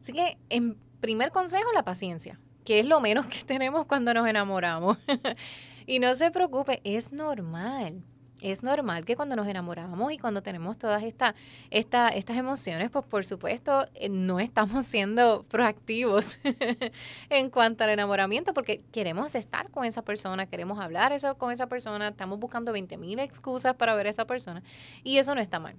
Así 0.00 0.12
que, 0.12 0.38
en 0.50 0.76
primer 1.00 1.32
consejo, 1.32 1.72
la 1.72 1.84
paciencia, 1.84 2.38
que 2.64 2.80
es 2.80 2.86
lo 2.86 3.00
menos 3.00 3.26
que 3.28 3.42
tenemos 3.44 3.86
cuando 3.86 4.12
nos 4.12 4.28
enamoramos. 4.28 4.98
y 5.86 5.98
no 5.98 6.14
se 6.14 6.30
preocupe, 6.30 6.80
es 6.84 7.12
normal 7.12 8.04
es 8.40 8.62
normal 8.62 9.04
que 9.04 9.16
cuando 9.16 9.36
nos 9.36 9.48
enamoramos 9.48 10.12
y 10.12 10.18
cuando 10.18 10.42
tenemos 10.42 10.78
todas 10.78 11.02
esta, 11.02 11.34
esta, 11.70 12.08
estas 12.08 12.36
emociones, 12.36 12.90
pues 12.90 13.04
por 13.04 13.24
supuesto 13.24 13.86
eh, 13.94 14.08
no 14.08 14.38
estamos 14.40 14.86
siendo 14.86 15.44
proactivos 15.44 16.38
en 17.30 17.50
cuanto 17.50 17.84
al 17.84 17.90
enamoramiento 17.90 18.54
porque 18.54 18.82
queremos 18.92 19.34
estar 19.34 19.70
con 19.70 19.84
esa 19.84 20.02
persona, 20.02 20.46
queremos 20.46 20.78
hablar 20.78 21.16
con 21.36 21.52
esa 21.52 21.66
persona, 21.66 22.08
estamos 22.08 22.38
buscando 22.38 22.72
20 22.72 22.96
mil 22.98 23.18
excusas 23.18 23.74
para 23.74 23.94
ver 23.94 24.06
a 24.06 24.10
esa 24.10 24.26
persona 24.26 24.62
y 25.02 25.18
eso 25.18 25.34
no 25.34 25.40
está 25.40 25.58
mal. 25.58 25.76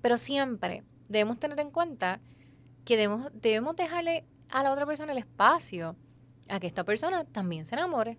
Pero 0.00 0.18
siempre 0.18 0.82
debemos 1.08 1.38
tener 1.38 1.60
en 1.60 1.70
cuenta 1.70 2.20
que 2.84 2.96
debemos, 2.96 3.30
debemos 3.34 3.76
dejarle 3.76 4.24
a 4.50 4.62
la 4.62 4.72
otra 4.72 4.86
persona 4.86 5.12
el 5.12 5.18
espacio 5.18 5.96
a 6.48 6.58
que 6.58 6.66
esta 6.66 6.84
persona 6.84 7.24
también 7.24 7.64
se 7.66 7.76
enamore 7.76 8.18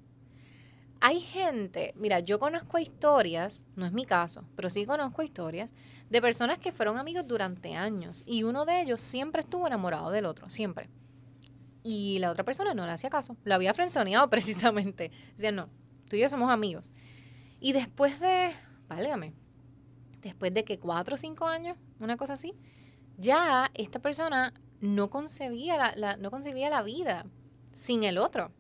hay 1.05 1.19
gente, 1.19 1.93
mira, 1.98 2.22
yo 2.22 2.39
conozco 2.39 2.79
historias, 2.79 3.65
no 3.75 3.86
es 3.86 3.91
mi 3.91 4.05
caso, 4.05 4.45
pero 4.55 4.69
sí 4.69 4.86
conozco 4.86 5.22
historias 5.22 5.74
de 6.10 6.22
personas 6.22 6.60
que 6.60 6.72
fueron 6.72 6.98
amigos 6.98 7.27
durante 7.27 7.75
años 7.75 8.24
y 8.25 8.43
uno 8.43 8.63
de 8.63 8.79
ellos 8.79 9.01
siempre 9.01 9.41
estuvo 9.41 9.67
enamorado 9.67 10.12
del 10.12 10.25
otro, 10.25 10.50
siempre. 10.50 10.89
Y 11.83 12.19
la 12.19 12.31
otra 12.31 12.45
persona 12.45 12.74
no 12.74 12.86
le 12.86 12.93
hacía 12.93 13.10
caso, 13.10 13.36
lo 13.43 13.53
había 13.53 13.74
frenzoneado 13.74 14.29
precisamente. 14.29 15.12
Decía, 15.33 15.51
no, 15.51 15.67
tú 16.10 16.15
y 16.15 16.22
yo 16.22 16.29
somos 16.29 16.50
amigos. 16.50 16.89
Y 17.60 17.74
después 17.74 18.22
de, 18.22 18.51
válgame, 18.88 19.33
después 20.22 20.53
de 20.53 20.63
que 20.63 20.79
cuatro 20.79 21.15
o 21.15 21.17
cinco 21.17 21.48
años, 21.48 21.77
una 22.00 22.15
cosa 22.15 22.36
así, 22.36 22.55
ya 23.17 23.69
esta 23.74 24.00
persona 24.00 24.53
no 24.79 25.10
concebía 25.10 25.93
la, 25.98 26.15
no 26.15 26.31
concebía 26.31 26.69
la 26.69 26.81
vida 26.81 27.25
sin 27.74 28.05
el 28.05 28.17
otro 28.17 28.53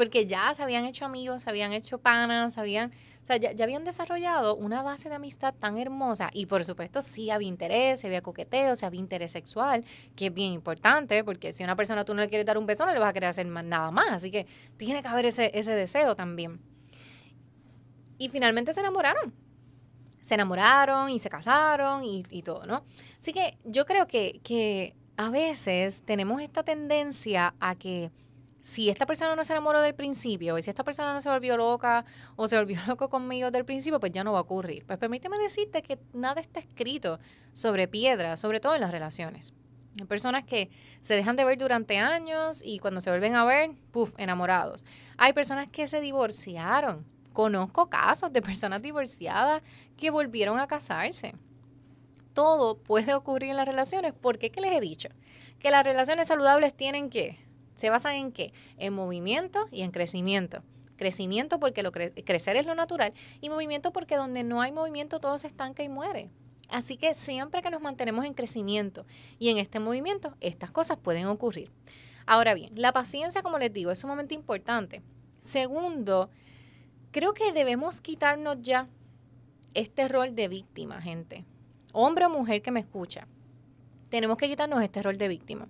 porque 0.00 0.24
ya 0.26 0.54
se 0.54 0.62
habían 0.62 0.86
hecho 0.86 1.04
amigos, 1.04 1.42
se 1.42 1.50
habían 1.50 1.74
hecho 1.74 1.98
panas, 1.98 2.56
habían, 2.56 2.90
o 3.22 3.26
sea, 3.26 3.36
ya, 3.36 3.52
habían 3.62 3.84
desarrollado 3.84 4.56
una 4.56 4.80
base 4.80 5.10
de 5.10 5.16
amistad 5.16 5.52
tan 5.52 5.76
hermosa 5.76 6.30
y 6.32 6.46
por 6.46 6.64
supuesto 6.64 7.02
sí 7.02 7.30
había 7.30 7.48
interés, 7.48 8.02
había 8.02 8.22
coqueteo, 8.22 8.76
se 8.76 8.86
había 8.86 8.98
interés 8.98 9.32
sexual, 9.32 9.84
que 10.16 10.28
es 10.28 10.32
bien 10.32 10.54
importante 10.54 11.22
porque 11.22 11.52
si 11.52 11.64
a 11.64 11.66
una 11.66 11.76
persona 11.76 12.06
tú 12.06 12.14
no 12.14 12.22
le 12.22 12.30
quieres 12.30 12.46
dar 12.46 12.56
un 12.56 12.64
beso 12.64 12.86
no 12.86 12.94
le 12.94 12.98
vas 12.98 13.10
a 13.10 13.12
querer 13.12 13.28
hacer 13.28 13.44
nada 13.44 13.90
más, 13.90 14.10
así 14.10 14.30
que 14.30 14.46
tiene 14.78 15.02
que 15.02 15.08
haber 15.08 15.26
ese, 15.26 15.50
ese 15.52 15.72
deseo 15.72 16.16
también. 16.16 16.62
Y 18.16 18.30
finalmente 18.30 18.72
se 18.72 18.80
enamoraron. 18.80 19.34
Se 20.22 20.32
enamoraron 20.32 21.10
y 21.10 21.18
se 21.18 21.28
casaron 21.28 22.04
y, 22.04 22.24
y 22.30 22.40
todo, 22.40 22.64
¿no? 22.64 22.84
Así 23.18 23.34
que 23.34 23.58
yo 23.66 23.84
creo 23.84 24.06
que, 24.06 24.40
que 24.42 24.94
a 25.18 25.28
veces 25.28 26.04
tenemos 26.06 26.40
esta 26.40 26.62
tendencia 26.62 27.54
a 27.60 27.74
que 27.74 28.10
si 28.60 28.90
esta 28.90 29.06
persona 29.06 29.34
no 29.34 29.44
se 29.44 29.52
enamoró 29.52 29.80
del 29.80 29.94
principio 29.94 30.58
y 30.58 30.62
si 30.62 30.70
esta 30.70 30.84
persona 30.84 31.14
no 31.14 31.20
se 31.20 31.30
volvió 31.30 31.56
loca 31.56 32.04
o 32.36 32.46
se 32.46 32.56
volvió 32.56 32.78
loco 32.86 33.08
conmigo 33.08 33.50
del 33.50 33.64
principio, 33.64 34.00
pues 34.00 34.12
ya 34.12 34.24
no 34.24 34.32
va 34.32 34.38
a 34.38 34.42
ocurrir. 34.42 34.84
Pues 34.86 34.98
permíteme 34.98 35.38
decirte 35.38 35.82
que 35.82 35.98
nada 36.12 36.40
está 36.40 36.60
escrito 36.60 37.18
sobre 37.52 37.88
piedra, 37.88 38.36
sobre 38.36 38.60
todo 38.60 38.74
en 38.74 38.82
las 38.82 38.90
relaciones. 38.90 39.54
Hay 39.98 40.06
personas 40.06 40.44
que 40.44 40.70
se 41.00 41.14
dejan 41.14 41.36
de 41.36 41.44
ver 41.44 41.58
durante 41.58 41.98
años 41.98 42.62
y 42.64 42.78
cuando 42.78 43.00
se 43.00 43.10
vuelven 43.10 43.34
a 43.34 43.44
ver, 43.44 43.70
puff, 43.90 44.12
enamorados. 44.18 44.84
Hay 45.16 45.32
personas 45.32 45.68
que 45.68 45.88
se 45.88 46.00
divorciaron. 46.00 47.04
Conozco 47.32 47.88
casos 47.88 48.32
de 48.32 48.42
personas 48.42 48.82
divorciadas 48.82 49.62
que 49.96 50.10
volvieron 50.10 50.60
a 50.60 50.66
casarse. 50.66 51.34
Todo 52.34 52.78
puede 52.78 53.14
ocurrir 53.14 53.50
en 53.50 53.56
las 53.56 53.66
relaciones 53.66 54.12
porque, 54.12 54.50
¿qué 54.50 54.60
les 54.60 54.72
he 54.72 54.80
dicho? 54.80 55.08
Que 55.58 55.70
las 55.70 55.84
relaciones 55.84 56.28
saludables 56.28 56.74
tienen 56.74 57.10
que 57.10 57.38
¿Se 57.80 57.88
basan 57.88 58.16
en 58.16 58.30
qué? 58.30 58.52
En 58.76 58.92
movimiento 58.92 59.66
y 59.72 59.80
en 59.80 59.90
crecimiento. 59.90 60.62
Crecimiento 60.98 61.58
porque 61.58 61.82
lo 61.82 61.92
crecer 61.92 62.56
es 62.56 62.66
lo 62.66 62.74
natural 62.74 63.14
y 63.40 63.48
movimiento 63.48 63.90
porque 63.90 64.16
donde 64.16 64.44
no 64.44 64.60
hay 64.60 64.70
movimiento 64.70 65.18
todo 65.18 65.38
se 65.38 65.46
estanca 65.46 65.82
y 65.82 65.88
muere. 65.88 66.28
Así 66.68 66.98
que 66.98 67.14
siempre 67.14 67.62
que 67.62 67.70
nos 67.70 67.80
mantenemos 67.80 68.26
en 68.26 68.34
crecimiento 68.34 69.06
y 69.38 69.48
en 69.48 69.56
este 69.56 69.80
movimiento, 69.80 70.36
estas 70.40 70.70
cosas 70.70 70.98
pueden 70.98 71.24
ocurrir. 71.24 71.72
Ahora 72.26 72.52
bien, 72.52 72.70
la 72.74 72.92
paciencia, 72.92 73.40
como 73.40 73.56
les 73.56 73.72
digo, 73.72 73.90
es 73.90 73.98
sumamente 73.98 74.34
importante. 74.34 75.00
Segundo, 75.40 76.28
creo 77.12 77.32
que 77.32 77.50
debemos 77.54 78.02
quitarnos 78.02 78.58
ya 78.60 78.90
este 79.72 80.06
rol 80.06 80.34
de 80.34 80.48
víctima, 80.48 81.00
gente. 81.00 81.46
Hombre 81.94 82.26
o 82.26 82.28
mujer 82.28 82.60
que 82.60 82.72
me 82.72 82.80
escucha, 82.80 83.26
tenemos 84.10 84.36
que 84.36 84.48
quitarnos 84.48 84.82
este 84.82 85.02
rol 85.02 85.16
de 85.16 85.28
víctima 85.28 85.66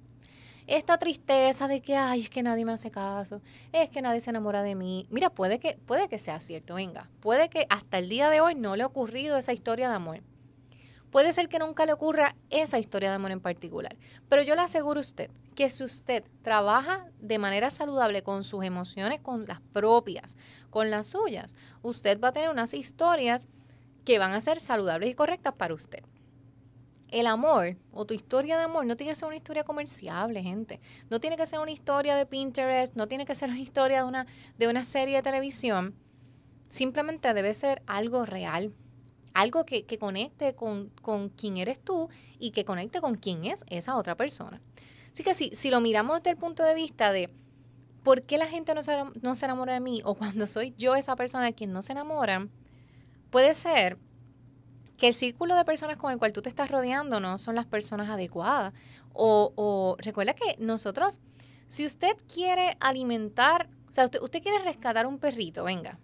esta 0.70 0.98
tristeza 0.98 1.66
de 1.66 1.82
que, 1.82 1.96
ay, 1.96 2.22
es 2.22 2.30
que 2.30 2.44
nadie 2.44 2.64
me 2.64 2.70
hace 2.70 2.92
caso, 2.92 3.42
es 3.72 3.90
que 3.90 4.02
nadie 4.02 4.20
se 4.20 4.30
enamora 4.30 4.62
de 4.62 4.76
mí. 4.76 5.04
Mira, 5.10 5.28
puede 5.28 5.58
que, 5.58 5.76
puede 5.84 6.08
que 6.08 6.18
sea 6.18 6.38
cierto, 6.38 6.74
venga, 6.74 7.10
puede 7.18 7.48
que 7.48 7.66
hasta 7.68 7.98
el 7.98 8.08
día 8.08 8.30
de 8.30 8.40
hoy 8.40 8.54
no 8.54 8.76
le 8.76 8.84
ha 8.84 8.86
ocurrido 8.86 9.36
esa 9.36 9.52
historia 9.52 9.88
de 9.88 9.96
amor. 9.96 10.22
Puede 11.10 11.32
ser 11.32 11.48
que 11.48 11.58
nunca 11.58 11.86
le 11.86 11.92
ocurra 11.92 12.36
esa 12.50 12.78
historia 12.78 13.08
de 13.08 13.16
amor 13.16 13.32
en 13.32 13.40
particular, 13.40 13.96
pero 14.28 14.42
yo 14.42 14.54
le 14.54 14.60
aseguro 14.60 15.00
a 15.00 15.02
usted 15.02 15.28
que 15.56 15.70
si 15.70 15.82
usted 15.82 16.22
trabaja 16.42 17.08
de 17.18 17.38
manera 17.38 17.70
saludable 17.70 18.22
con 18.22 18.44
sus 18.44 18.62
emociones, 18.62 19.20
con 19.20 19.46
las 19.46 19.60
propias, 19.72 20.36
con 20.70 20.88
las 20.88 21.08
suyas, 21.08 21.56
usted 21.82 22.20
va 22.20 22.28
a 22.28 22.32
tener 22.32 22.48
unas 22.48 22.74
historias 22.74 23.48
que 24.04 24.20
van 24.20 24.34
a 24.34 24.40
ser 24.40 24.60
saludables 24.60 25.10
y 25.10 25.14
correctas 25.14 25.54
para 25.54 25.74
usted 25.74 26.04
el 27.12 27.26
amor 27.26 27.76
o 27.92 28.04
tu 28.04 28.14
historia 28.14 28.56
de 28.56 28.64
amor 28.64 28.86
no 28.86 28.96
tiene 28.96 29.12
que 29.12 29.16
ser 29.16 29.26
una 29.26 29.36
historia 29.36 29.64
comerciable, 29.64 30.42
gente. 30.42 30.80
No 31.08 31.20
tiene 31.20 31.36
que 31.36 31.46
ser 31.46 31.58
una 31.58 31.70
historia 31.70 32.16
de 32.16 32.26
Pinterest, 32.26 32.94
no 32.96 33.08
tiene 33.08 33.26
que 33.26 33.34
ser 33.34 33.50
una 33.50 33.60
historia 33.60 33.98
de 33.98 34.04
una, 34.04 34.26
de 34.58 34.68
una 34.68 34.84
serie 34.84 35.16
de 35.16 35.22
televisión. 35.22 35.94
Simplemente 36.68 37.32
debe 37.34 37.52
ser 37.54 37.82
algo 37.86 38.26
real, 38.26 38.72
algo 39.34 39.64
que, 39.64 39.84
conecte 39.98 40.54
con, 40.54 40.90
con 41.02 41.28
quién 41.30 41.56
eres 41.56 41.80
tú 41.80 42.08
y 42.38 42.52
que 42.52 42.64
conecte 42.64 43.00
con 43.00 43.14
quién 43.14 43.44
es 43.44 43.64
esa 43.68 43.96
otra 43.96 44.16
persona. 44.16 44.60
Así 45.12 45.24
que 45.24 45.34
si, 45.34 45.50
si 45.54 45.70
lo 45.70 45.80
miramos 45.80 46.18
desde 46.18 46.30
el 46.30 46.36
punto 46.36 46.62
de 46.62 46.74
vista 46.74 47.12
de 47.12 47.28
¿por 48.02 48.22
qué 48.22 48.38
la 48.38 48.46
gente 48.46 48.74
no 48.74 48.82
se, 48.82 48.96
no 49.20 49.34
se 49.34 49.44
enamora 49.44 49.74
de 49.74 49.80
mí? 49.80 50.02
O 50.04 50.14
cuando 50.14 50.46
soy 50.46 50.74
yo 50.78 50.94
esa 50.96 51.16
persona 51.16 51.44
de 51.44 51.54
quien 51.54 51.72
no 51.72 51.82
se 51.82 51.92
enamora, 51.92 52.48
puede 53.30 53.54
ser 53.54 53.98
que 55.00 55.08
el 55.08 55.14
círculo 55.14 55.56
de 55.56 55.64
personas 55.64 55.96
con 55.96 56.12
el 56.12 56.18
cual 56.18 56.34
tú 56.34 56.42
te 56.42 56.50
estás 56.50 56.70
rodeando 56.70 57.20
no 57.20 57.38
son 57.38 57.54
las 57.54 57.64
personas 57.64 58.10
adecuadas. 58.10 58.74
O, 59.14 59.96
recuerda 59.98 60.34
que 60.34 60.56
nosotros, 60.58 61.20
si 61.66 61.86
usted 61.86 62.14
quiere 62.32 62.76
alimentar, 62.80 63.70
o 63.88 63.94
sea, 63.94 64.04
usted, 64.04 64.42
quiere 64.42 64.58
rescatar 64.58 65.06
un 65.06 65.18
perrito, 65.18 65.64
venga. 65.64 65.98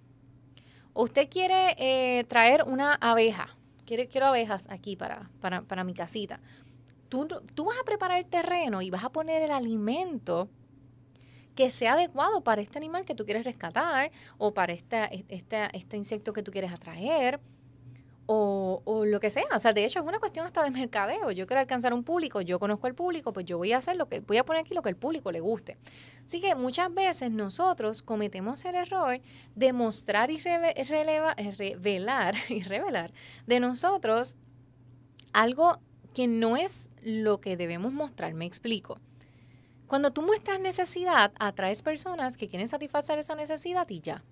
O 0.94 1.04
usted 1.04 1.28
quiere 1.28 1.76
eh, 1.78 2.24
traer 2.24 2.64
una 2.66 2.94
abeja, 2.94 3.54
quiere, 3.84 4.08
quiero 4.08 4.28
abejas 4.28 4.66
aquí 4.70 4.96
para, 4.96 5.30
para, 5.40 5.60
para 5.60 5.84
mi 5.84 5.92
casita. 5.92 6.40
Tú, 7.10 7.28
tú 7.54 7.66
vas 7.66 7.76
a 7.78 7.84
preparar 7.84 8.18
el 8.18 8.30
terreno 8.30 8.80
y 8.80 8.88
vas 8.88 9.04
a 9.04 9.10
poner 9.10 9.42
el 9.42 9.50
alimento 9.50 10.48
que 11.54 11.70
sea 11.70 11.92
adecuado 11.92 12.40
para 12.40 12.62
este 12.62 12.78
animal 12.78 13.04
que 13.04 13.14
tú 13.14 13.26
quieres 13.26 13.44
rescatar 13.44 14.10
o 14.38 14.54
para 14.54 14.72
este, 14.72 15.26
este 15.28 15.96
insecto 15.98 16.32
que 16.32 16.42
tú 16.42 16.50
quieres 16.50 16.72
atraer 16.72 17.40
o, 18.26 18.82
o, 18.84 19.04
lo 19.04 19.20
que 19.20 19.30
sea. 19.30 19.44
O 19.54 19.58
sea, 19.58 19.72
de 19.72 19.84
hecho 19.84 20.00
es 20.00 20.04
una 20.04 20.18
cuestión 20.18 20.44
hasta 20.46 20.62
de 20.62 20.70
mercadeo. 20.70 21.30
Yo 21.30 21.46
quiero 21.46 21.60
alcanzar 21.60 21.94
un 21.94 22.04
público, 22.04 22.40
yo 22.40 22.58
conozco 22.58 22.86
al 22.86 22.94
público, 22.94 23.32
pues 23.32 23.46
yo 23.46 23.58
voy 23.58 23.72
a 23.72 23.78
hacer 23.78 23.96
lo 23.96 24.08
que, 24.08 24.20
voy 24.20 24.36
a 24.36 24.44
poner 24.44 24.62
aquí 24.62 24.74
lo 24.74 24.82
que 24.82 24.88
al 24.88 24.96
público 24.96 25.32
le 25.32 25.40
guste. 25.40 25.78
Así 26.24 26.40
que 26.40 26.54
muchas 26.54 26.92
veces 26.92 27.30
nosotros 27.30 28.02
cometemos 28.02 28.64
el 28.64 28.74
error 28.74 29.20
de 29.54 29.72
mostrar 29.72 30.30
y 30.30 30.38
revelar 30.38 31.36
y 32.48 32.62
revelar 32.62 33.12
de 33.46 33.60
nosotros 33.60 34.34
algo 35.32 35.78
que 36.14 36.26
no 36.26 36.56
es 36.56 36.90
lo 37.02 37.40
que 37.40 37.56
debemos 37.56 37.92
mostrar. 37.92 38.34
Me 38.34 38.46
explico. 38.46 38.98
Cuando 39.86 40.10
tú 40.10 40.22
muestras 40.22 40.58
necesidad, 40.58 41.32
atraes 41.38 41.82
personas 41.82 42.36
que 42.36 42.48
quieren 42.48 42.66
satisfacer 42.66 43.18
esa 43.18 43.36
necesidad 43.36 43.88
y 43.88 44.00
ya. 44.00 44.24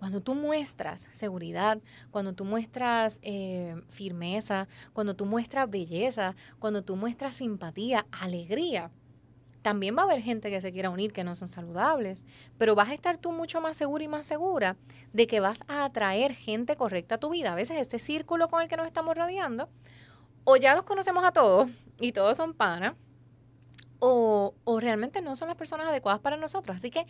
Cuando 0.00 0.22
tú 0.22 0.34
muestras 0.34 1.08
seguridad, 1.12 1.78
cuando 2.10 2.32
tú 2.32 2.46
muestras 2.46 3.20
eh, 3.22 3.76
firmeza, 3.90 4.66
cuando 4.94 5.14
tú 5.14 5.26
muestras 5.26 5.68
belleza, 5.68 6.34
cuando 6.58 6.82
tú 6.82 6.96
muestras 6.96 7.34
simpatía, 7.34 8.06
alegría, 8.10 8.90
también 9.60 9.94
va 9.94 10.00
a 10.00 10.04
haber 10.06 10.22
gente 10.22 10.48
que 10.48 10.62
se 10.62 10.72
quiera 10.72 10.88
unir 10.88 11.12
que 11.12 11.22
no 11.22 11.34
son 11.34 11.48
saludables, 11.48 12.24
pero 12.56 12.74
vas 12.74 12.88
a 12.88 12.94
estar 12.94 13.18
tú 13.18 13.30
mucho 13.32 13.60
más 13.60 13.76
segura 13.76 14.02
y 14.02 14.08
más 14.08 14.26
segura 14.26 14.78
de 15.12 15.26
que 15.26 15.40
vas 15.40 15.60
a 15.68 15.84
atraer 15.84 16.34
gente 16.34 16.76
correcta 16.76 17.16
a 17.16 17.20
tu 17.20 17.28
vida. 17.28 17.52
A 17.52 17.54
veces 17.54 17.76
este 17.76 17.98
círculo 17.98 18.48
con 18.48 18.62
el 18.62 18.70
que 18.70 18.78
nos 18.78 18.86
estamos 18.86 19.14
rodeando, 19.14 19.68
o 20.44 20.56
ya 20.56 20.74
los 20.74 20.86
conocemos 20.86 21.24
a 21.24 21.32
todos 21.32 21.68
y 21.98 22.12
todos 22.12 22.38
son 22.38 22.54
panas, 22.54 22.94
o, 24.00 24.54
o, 24.64 24.80
realmente 24.80 25.22
no 25.22 25.36
son 25.36 25.48
las 25.48 25.56
personas 25.56 25.86
adecuadas 25.88 26.20
para 26.20 26.36
nosotros. 26.36 26.76
Así 26.76 26.90
que 26.90 27.06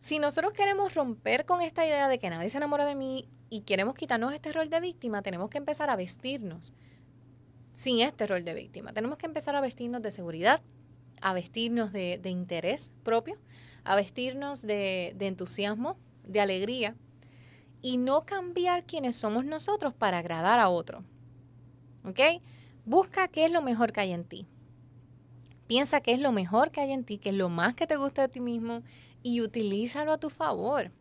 si 0.00 0.18
nosotros 0.18 0.52
queremos 0.52 0.94
romper 0.94 1.46
con 1.46 1.60
esta 1.62 1.86
idea 1.86 2.08
de 2.08 2.18
que 2.18 2.28
nadie 2.28 2.48
se 2.48 2.58
enamora 2.58 2.84
de 2.84 2.94
mí 2.94 3.28
y 3.48 3.60
queremos 3.60 3.94
quitarnos 3.94 4.34
este 4.34 4.52
rol 4.52 4.68
de 4.68 4.80
víctima, 4.80 5.22
tenemos 5.22 5.48
que 5.48 5.58
empezar 5.58 5.88
a 5.88 5.96
vestirnos 5.96 6.74
sin 7.72 8.00
este 8.00 8.26
rol 8.26 8.44
de 8.44 8.54
víctima. 8.54 8.92
Tenemos 8.92 9.18
que 9.18 9.26
empezar 9.26 9.56
a 9.56 9.60
vestirnos 9.60 10.02
de 10.02 10.10
seguridad, 10.10 10.60
a 11.20 11.32
vestirnos 11.32 11.92
de, 11.92 12.20
interés 12.24 12.92
propio, 13.02 13.38
a 13.84 13.94
vestirnos 13.96 14.62
de, 14.62 15.14
de 15.16 15.26
entusiasmo, 15.26 15.96
de 16.24 16.40
alegría 16.40 16.96
y 17.80 17.96
no 17.96 18.24
cambiar 18.24 18.84
quienes 18.84 19.16
somos 19.16 19.44
nosotros 19.44 19.94
para 19.94 20.18
agradar 20.18 20.60
a 20.60 20.68
otro. 20.68 21.00
¿Ok? 22.04 22.20
Busca 22.84 23.28
qué 23.28 23.44
es 23.44 23.52
lo 23.52 23.62
mejor 23.62 23.92
que 23.92 24.00
hay 24.00 24.12
en 24.12 24.24
ti. 24.24 24.46
Piensa 25.72 26.02
qué 26.02 26.12
es 26.12 26.18
lo 26.18 26.32
mejor 26.32 26.70
que 26.70 26.82
hay 26.82 26.92
en 26.92 27.02
ti, 27.02 27.16
qué 27.16 27.30
es 27.30 27.34
lo 27.34 27.48
más 27.48 27.74
que 27.74 27.86
te 27.86 27.96
gusta 27.96 28.20
de 28.20 28.28
ti 28.28 28.40
mismo 28.40 28.82
y 29.22 29.40
utilízalo 29.40 30.12
a 30.12 30.18
tu 30.18 30.28
favor. 30.28 30.92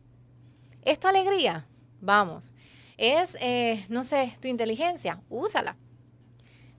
¿Es 0.84 0.98
tu 0.98 1.10
alegría? 1.10 1.66
Vamos. 2.00 2.54
Es, 2.96 3.36
eh, 3.42 3.86
no 3.90 4.06
sé, 4.06 4.34
tu 4.40 4.48
inteligencia, 4.48 5.22
úsala. 5.28 5.76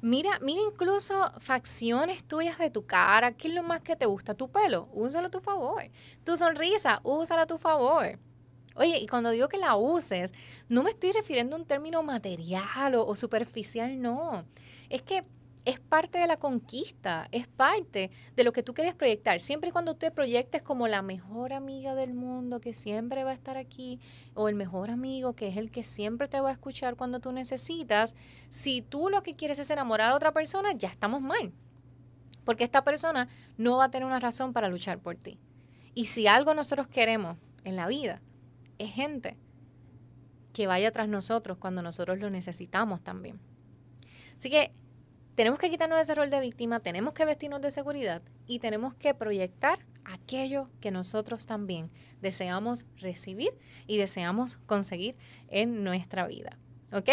Mira, 0.01 0.39
mira 0.41 0.63
incluso 0.63 1.33
facciones 1.39 2.25
tuyas 2.25 2.57
de 2.57 2.71
tu 2.71 2.87
cara. 2.87 3.33
¿Qué 3.33 3.49
es 3.49 3.53
lo 3.53 3.63
más 3.63 3.83
que 3.83 3.95
te 3.95 4.07
gusta? 4.07 4.33
Tu 4.33 4.51
pelo, 4.51 4.89
úsalo 4.95 5.27
a 5.27 5.31
tu 5.31 5.41
favor. 5.41 5.83
Tu 6.25 6.35
sonrisa, 6.39 7.03
úsala 7.05 7.43
a 7.43 7.47
tu 7.47 7.59
favor. 7.59 8.19
Oye, 8.75 9.01
y 9.01 9.07
cuando 9.07 9.29
digo 9.29 9.51
que 9.51 9.59
la 9.59 9.77
uses, 9.77 10.33
no 10.71 10.83
me 10.83 10.89
estoy 10.89 11.13
refiriendo 11.13 11.57
a 11.57 11.59
un 11.59 11.67
término 11.67 12.03
material 12.03 12.95
o 12.95 13.15
superficial, 13.17 14.01
no. 14.01 14.47
Es 14.89 15.03
que 15.03 15.25
es 15.65 15.79
parte 15.79 16.19
de 16.19 16.27
la 16.27 16.39
conquista, 16.39 17.29
es 17.31 17.47
parte 17.47 18.11
de 18.35 18.45
lo 18.45 18.53
que 18.53 18.63
tú 18.63 18.75
quieres 18.75 18.95
proyectar. 18.95 19.41
Siempre 19.41 19.69
y 19.69 19.73
cuando 19.73 19.95
te 19.95 20.11
proyectes 20.11 20.63
como 20.63 20.89
la 20.89 21.03
mejor 21.03 21.53
amiga 21.53 21.95
del 21.95 22.15
mundo 22.15 22.61
que 22.61 22.75
siempre 22.75 23.23
va 23.23 23.31
a 23.31 23.35
estar 23.35 23.57
aquí, 23.57 24.01
o 24.35 24.49
el 24.49 24.57
mejor 24.57 24.91
amigo 24.91 25.35
que 25.35 25.49
es 25.49 25.57
el 25.57 25.71
que 25.71 25.85
siempre 25.85 26.27
te 26.27 26.41
va 26.41 26.49
a 26.49 26.53
escuchar 26.53 26.97
cuando 26.97 27.21
tú 27.21 27.33
necesitas, 27.33 28.17
si 28.49 28.83
tú 28.83 29.09
lo 29.09 29.23
que 29.23 29.35
quieres 29.35 29.59
es 29.59 29.71
enamorar 29.71 30.11
a 30.11 30.17
otra 30.17 30.33
persona, 30.33 30.73
ya 30.73 30.89
estamos 30.89 31.21
mal. 31.21 31.53
Porque 32.45 32.65
esta 32.65 32.83
persona 32.83 33.29
no 33.57 33.77
va 33.77 33.85
a 33.85 33.91
tener 33.91 34.07
una 34.07 34.19
razón 34.19 34.53
para 34.53 34.69
luchar 34.69 34.99
por 34.99 35.15
ti. 35.17 35.39
Y 35.95 36.07
si 36.07 36.27
algo 36.27 36.55
nosotros 36.55 36.89
queremos 36.89 37.39
en 37.63 37.77
la 37.77 37.87
vida, 37.87 38.21
es 38.79 38.93
gente 38.93 39.37
que 40.53 40.67
vaya 40.67 40.91
tras 40.91 41.09
nosotros 41.09 41.57
cuando 41.59 41.83
nosotros 41.83 42.19
lo 42.19 42.31
necesitamos 42.31 43.01
también. 43.03 43.39
Así 44.37 44.51
que 44.51 44.73
tenemos 45.35 45.59
que 45.59 45.71
quitarnos 45.71 46.01
ese 46.01 46.15
rol 46.15 46.31
de 46.31 46.41
víctima, 46.41 46.81
tenemos 46.81 47.15
que 47.15 47.25
vestirnos 47.25 47.61
de 47.61 47.71
seguridad 47.71 48.23
y 48.47 48.59
tenemos 48.59 48.95
que 48.95 49.15
proyectar 49.15 49.79
aquello 50.05 50.67
que 50.81 50.91
nosotros 50.91 51.47
también 51.47 51.91
deseamos 52.21 52.87
recibir 52.99 53.51
y 53.87 53.97
deseamos 53.97 54.57
conseguir 54.67 55.15
en 55.49 55.85
nuestra 55.85 56.27
vida. 56.27 56.59
¿Ok? 56.93 57.09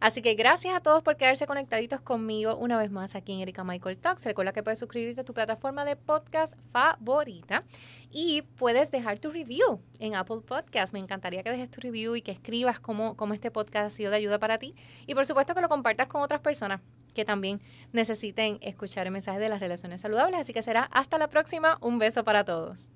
Así 0.00 0.20
que 0.20 0.34
gracias 0.34 0.74
a 0.74 0.80
todos 0.80 1.02
por 1.02 1.16
quedarse 1.16 1.46
conectaditos 1.46 2.00
conmigo 2.00 2.56
una 2.56 2.76
vez 2.76 2.90
más 2.90 3.14
aquí 3.14 3.32
en 3.34 3.40
Erika 3.40 3.62
Michael 3.62 3.98
Talks. 3.98 4.24
Recuerda 4.24 4.52
que 4.52 4.62
puedes 4.62 4.78
suscribirte 4.78 5.20
a 5.20 5.24
tu 5.24 5.32
plataforma 5.32 5.84
de 5.84 5.94
podcast 5.94 6.54
favorita 6.72 7.64
y 8.10 8.42
puedes 8.42 8.90
dejar 8.90 9.20
tu 9.20 9.30
review 9.30 9.80
en 10.00 10.16
Apple 10.16 10.40
Podcast. 10.40 10.92
Me 10.92 10.98
encantaría 10.98 11.44
que 11.44 11.50
dejes 11.50 11.70
tu 11.70 11.80
review 11.80 12.16
y 12.16 12.22
que 12.22 12.32
escribas 12.32 12.80
cómo, 12.80 13.16
cómo 13.16 13.34
este 13.34 13.52
podcast 13.52 13.86
ha 13.86 13.90
sido 13.90 14.10
de 14.10 14.16
ayuda 14.16 14.40
para 14.40 14.58
ti. 14.58 14.74
Y 15.06 15.14
por 15.14 15.24
supuesto 15.24 15.54
que 15.54 15.60
lo 15.60 15.68
compartas 15.68 16.08
con 16.08 16.22
otras 16.22 16.40
personas 16.40 16.80
que 17.12 17.24
también 17.24 17.60
necesiten 17.92 18.58
escuchar 18.60 19.06
el 19.06 19.12
mensaje 19.12 19.38
de 19.38 19.48
las 19.48 19.60
relaciones 19.60 20.00
saludables. 20.00 20.40
Así 20.40 20.52
que 20.52 20.62
será 20.62 20.84
hasta 20.84 21.18
la 21.18 21.28
próxima. 21.28 21.78
Un 21.80 21.98
beso 21.98 22.24
para 22.24 22.44
todos. 22.44 22.88